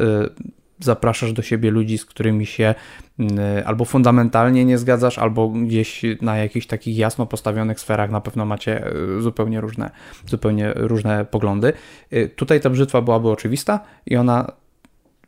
[0.83, 2.75] zapraszasz do siebie ludzi, z którymi się
[3.65, 8.85] albo fundamentalnie nie zgadzasz, albo gdzieś na jakichś takich jasno postawionych sferach na pewno macie
[9.19, 9.91] zupełnie różne,
[10.25, 11.73] zupełnie różne poglądy.
[12.35, 14.51] Tutaj ta brzytwa byłaby oczywista i ona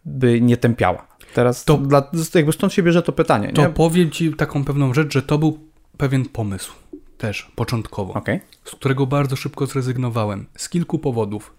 [0.06, 1.08] by nie tępiała.
[1.34, 3.54] Teraz to dla, jakby stąd się bierze to pytanie.
[3.54, 3.70] To nie?
[3.70, 5.60] powiem Ci taką pewną rzecz, że to był
[5.98, 6.74] pewien pomysł
[7.18, 8.40] też początkowo, okay.
[8.66, 10.46] z którego bardzo szybko zrezygnowałem.
[10.58, 11.54] Z kilku powodów.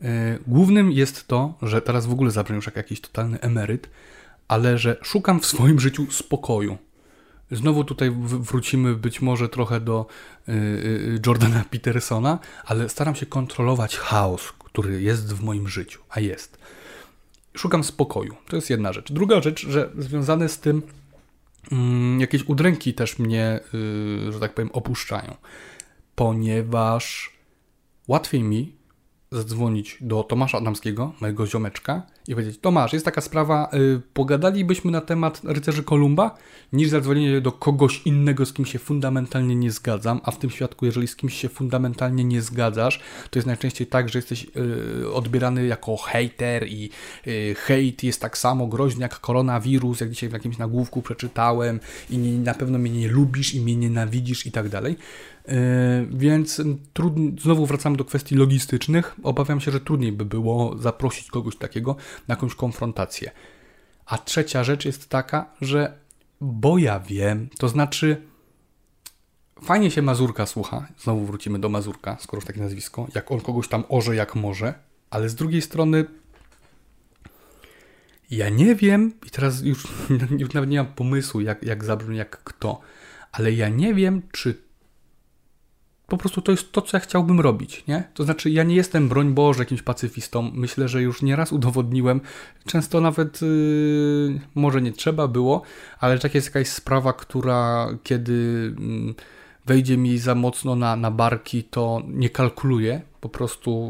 [0.00, 0.08] Yy,
[0.46, 3.90] głównym jest to, że teraz w ogóle zabrzmię już jak jakiś totalny emeryt,
[4.48, 6.78] ale że szukam w swoim życiu spokoju.
[7.50, 10.06] Znowu tutaj wrócimy być może trochę do
[10.48, 16.58] yy, Jordana Petersona, ale staram się kontrolować chaos, który jest w moim życiu, a jest
[17.56, 18.36] szukam spokoju.
[18.48, 19.12] To jest jedna rzecz.
[19.12, 20.82] Druga rzecz, że związane z tym
[22.18, 25.34] jakieś udręki też mnie, yy, że tak powiem, opuszczają,
[26.14, 27.32] ponieważ
[28.08, 28.72] łatwiej mi
[29.34, 35.00] zadzwonić do Tomasza Adamskiego, mojego ziomeczka, i powiedzieć: Tomasz, jest taka sprawa, yy, pogadalibyśmy na
[35.00, 36.38] temat rycerzy Kolumba,
[36.72, 40.20] niż zadzwonienie do kogoś innego, z kim się fundamentalnie nie zgadzam.
[40.24, 44.08] A w tym świadku, jeżeli z kimś się fundamentalnie nie zgadzasz, to jest najczęściej tak,
[44.08, 46.90] że jesteś yy, odbierany jako hater i
[47.26, 51.80] yy, hejt jest tak samo groźny jak koronawirus, jak dzisiaj w jakimś nagłówku przeczytałem,
[52.10, 54.96] i nie, na pewno mnie nie lubisz i mnie nienawidzisz i tak dalej.
[55.48, 55.54] Yy,
[56.10, 56.62] więc
[57.40, 59.16] znowu wracamy do kwestii logistycznych.
[59.22, 61.96] Obawiam się, że trudniej by było zaprosić kogoś takiego
[62.28, 63.30] na jakąś konfrontację.
[64.06, 66.04] A trzecia rzecz jest taka, że
[66.40, 68.22] bo ja wiem, to znaczy
[69.62, 73.84] fajnie się Mazurka słucha, znowu wrócimy do Mazurka, skoro takie nazwisko, jak on kogoś tam
[73.88, 74.74] orze jak może,
[75.10, 76.04] ale z drugiej strony
[78.30, 79.88] ja nie wiem, i teraz już,
[80.38, 82.80] już nawet nie mam pomysłu, jak, jak zabrzmi, jak kto,
[83.32, 84.62] ale ja nie wiem, czy
[86.06, 88.04] po prostu to jest to, co ja chciałbym robić, nie?
[88.14, 90.50] To znaczy, ja nie jestem, broń Boże, jakimś pacyfistą.
[90.54, 92.20] Myślę, że już nieraz udowodniłem,
[92.66, 95.62] często nawet yy, może nie trzeba było,
[96.00, 98.32] ale tak jest jakaś sprawa, która kiedy
[98.78, 99.14] yy,
[99.66, 103.88] wejdzie mi za mocno na, na barki, to nie kalkuluję, po prostu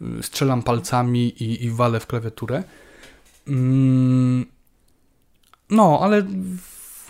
[0.00, 2.62] yy, strzelam palcami i, i walę w klawiaturę.
[3.48, 4.46] Mm,
[5.70, 6.26] no, ale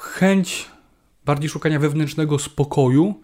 [0.01, 0.67] chęć
[1.25, 3.15] bardziej szukania wewnętrznego spokoju,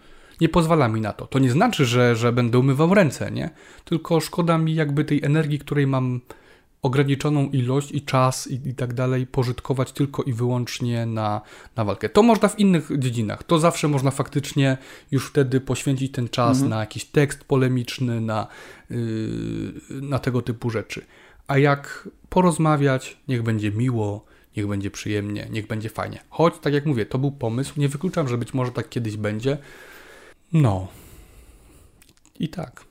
[0.41, 1.27] nie pozwala mi na to.
[1.27, 3.49] To nie znaczy, że, że będę umywał ręce, nie?
[3.85, 6.21] Tylko szkoda mi jakby tej energii, której mam
[6.81, 11.41] ograniczoną ilość i czas i, i tak dalej pożytkować tylko i wyłącznie na,
[11.75, 12.09] na walkę.
[12.09, 13.43] To można w innych dziedzinach.
[13.43, 14.77] To zawsze można faktycznie
[15.11, 16.69] już wtedy poświęcić ten czas mhm.
[16.69, 18.47] na jakiś tekst polemiczny, na,
[18.89, 18.97] yy,
[19.89, 21.05] na tego typu rzeczy.
[21.47, 24.25] A jak porozmawiać, niech będzie miło,
[24.57, 26.19] niech będzie przyjemnie, niech będzie fajnie.
[26.29, 29.57] Choć, tak jak mówię, to był pomysł, nie wykluczam, że być może tak kiedyś będzie,
[30.55, 30.87] no.
[32.39, 32.85] I tak.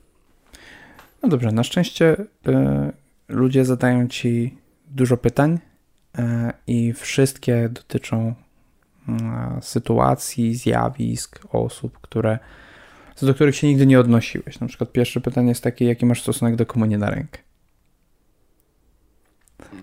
[1.23, 2.25] No dobrze, na szczęście y,
[3.27, 4.57] ludzie zadają ci
[4.87, 5.59] dużo pytań
[6.19, 6.21] y,
[6.67, 8.35] i wszystkie dotyczą
[9.09, 9.11] y,
[9.61, 12.39] sytuacji, zjawisk, osób, które,
[13.21, 14.59] do których się nigdy nie odnosiłeś.
[14.59, 17.44] Na przykład pierwsze pytanie jest takie, jaki masz stosunek do komunii na rękę?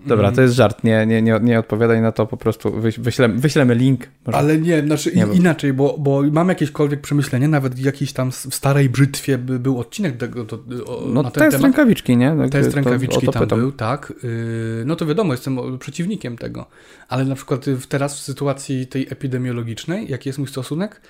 [0.05, 3.75] Dobra, to jest żart, nie, nie, nie, nie odpowiadaj na to, po prostu wyślemy, wyślemy
[3.75, 4.07] link.
[4.25, 4.37] Może.
[4.37, 8.89] Ale nie, znaczy nie inaczej, bo, bo mam jakiekolwiek przemyślenie, nawet jakiś tam w starej
[8.89, 10.55] brzytwie by, był odcinek tego, to,
[10.85, 11.63] o, no, na ten test temat.
[11.63, 12.35] rękawiczki, nie?
[12.39, 13.59] Tak, test rękawiczki tam pytam.
[13.59, 14.13] był, tak.
[14.23, 16.65] Yy, no to wiadomo, jestem przeciwnikiem tego,
[17.07, 21.01] ale na przykład teraz w sytuacji tej epidemiologicznej, jaki jest mój stosunek?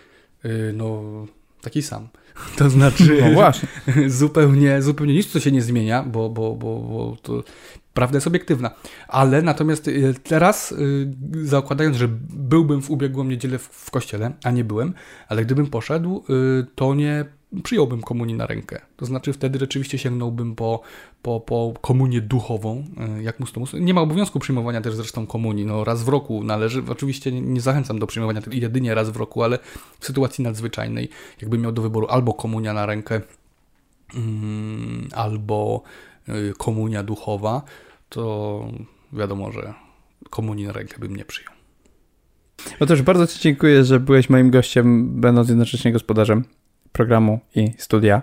[0.44, 1.04] Yy, no,
[1.62, 2.08] taki sam.
[2.58, 3.70] To znaczy, no właśnie.
[4.08, 7.44] zupełnie, zupełnie nic, co się nie zmienia, bo, bo, bo, bo to
[7.94, 8.72] Prawda jest obiektywna.
[9.08, 11.14] Ale natomiast y, teraz, y,
[11.44, 14.94] zakładając, że byłbym w ubiegłą niedzielę w, kościele, a nie byłem,
[15.28, 17.26] ale gdybym poszedł, y, to nie
[17.64, 18.82] przyjąłbym komunii na rękę.
[18.98, 20.82] To znaczy wtedy rzeczywiście sięgnąłbym po,
[21.22, 22.86] po, po komunię duchową,
[23.22, 23.74] jak mustomus.
[23.74, 25.66] Nie ma obowiązku przyjmowania też zresztą komunii.
[25.66, 26.84] No, raz w roku należy.
[26.90, 29.60] Oczywiście nie zachęcam do przyjmowania jedynie raz w roku, ale
[30.00, 31.10] w sytuacji nadzwyczajnej,
[31.42, 33.22] jakbym miał do wyboru albo komunia na rękę,
[34.16, 35.84] mm, albo
[36.58, 37.62] komunia duchowa,
[38.10, 38.68] to
[39.14, 39.74] wiadomo, że
[40.30, 41.54] komunii na rękę bym nie przyjął.
[42.88, 46.44] Też bardzo Ci dziękuję, że byłeś moim gościem, będąc jednocześnie gospodarzem
[46.92, 48.22] programu i studia.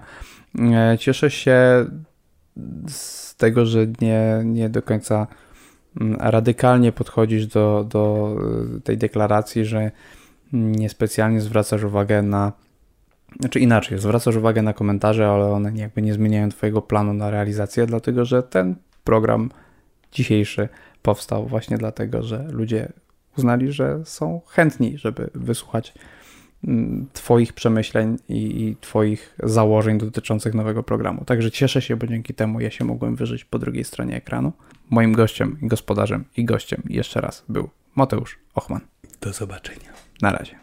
[0.58, 1.86] E, cieszę się
[2.88, 5.26] z tego, że nie, nie do końca
[6.00, 8.36] mm, radykalnie podchodzisz do, do
[8.76, 9.90] y, tej deklaracji, że
[10.52, 12.52] niespecjalnie zwracasz uwagę na
[13.40, 17.86] znaczy inaczej, zwracasz uwagę na komentarze, ale one jakby nie zmieniają Twojego planu na realizację,
[17.86, 18.74] dlatego że ten
[19.04, 19.50] program
[20.12, 20.68] dzisiejszy
[21.02, 22.92] powstał właśnie dlatego, że ludzie
[23.38, 25.94] uznali, że są chętni, żeby wysłuchać
[26.64, 31.24] mm, Twoich przemyśleń i, i, Twoich założeń dotyczących nowego programu.
[31.24, 34.52] Także cieszę się, bo dzięki temu ja się mogłem wyżyć po drugiej stronie ekranu.
[34.90, 38.80] Moim gościem, gospodarzem i gościem jeszcze raz był Mateusz Ochman.
[39.20, 39.92] Do zobaczenia.
[40.22, 40.59] Na razie.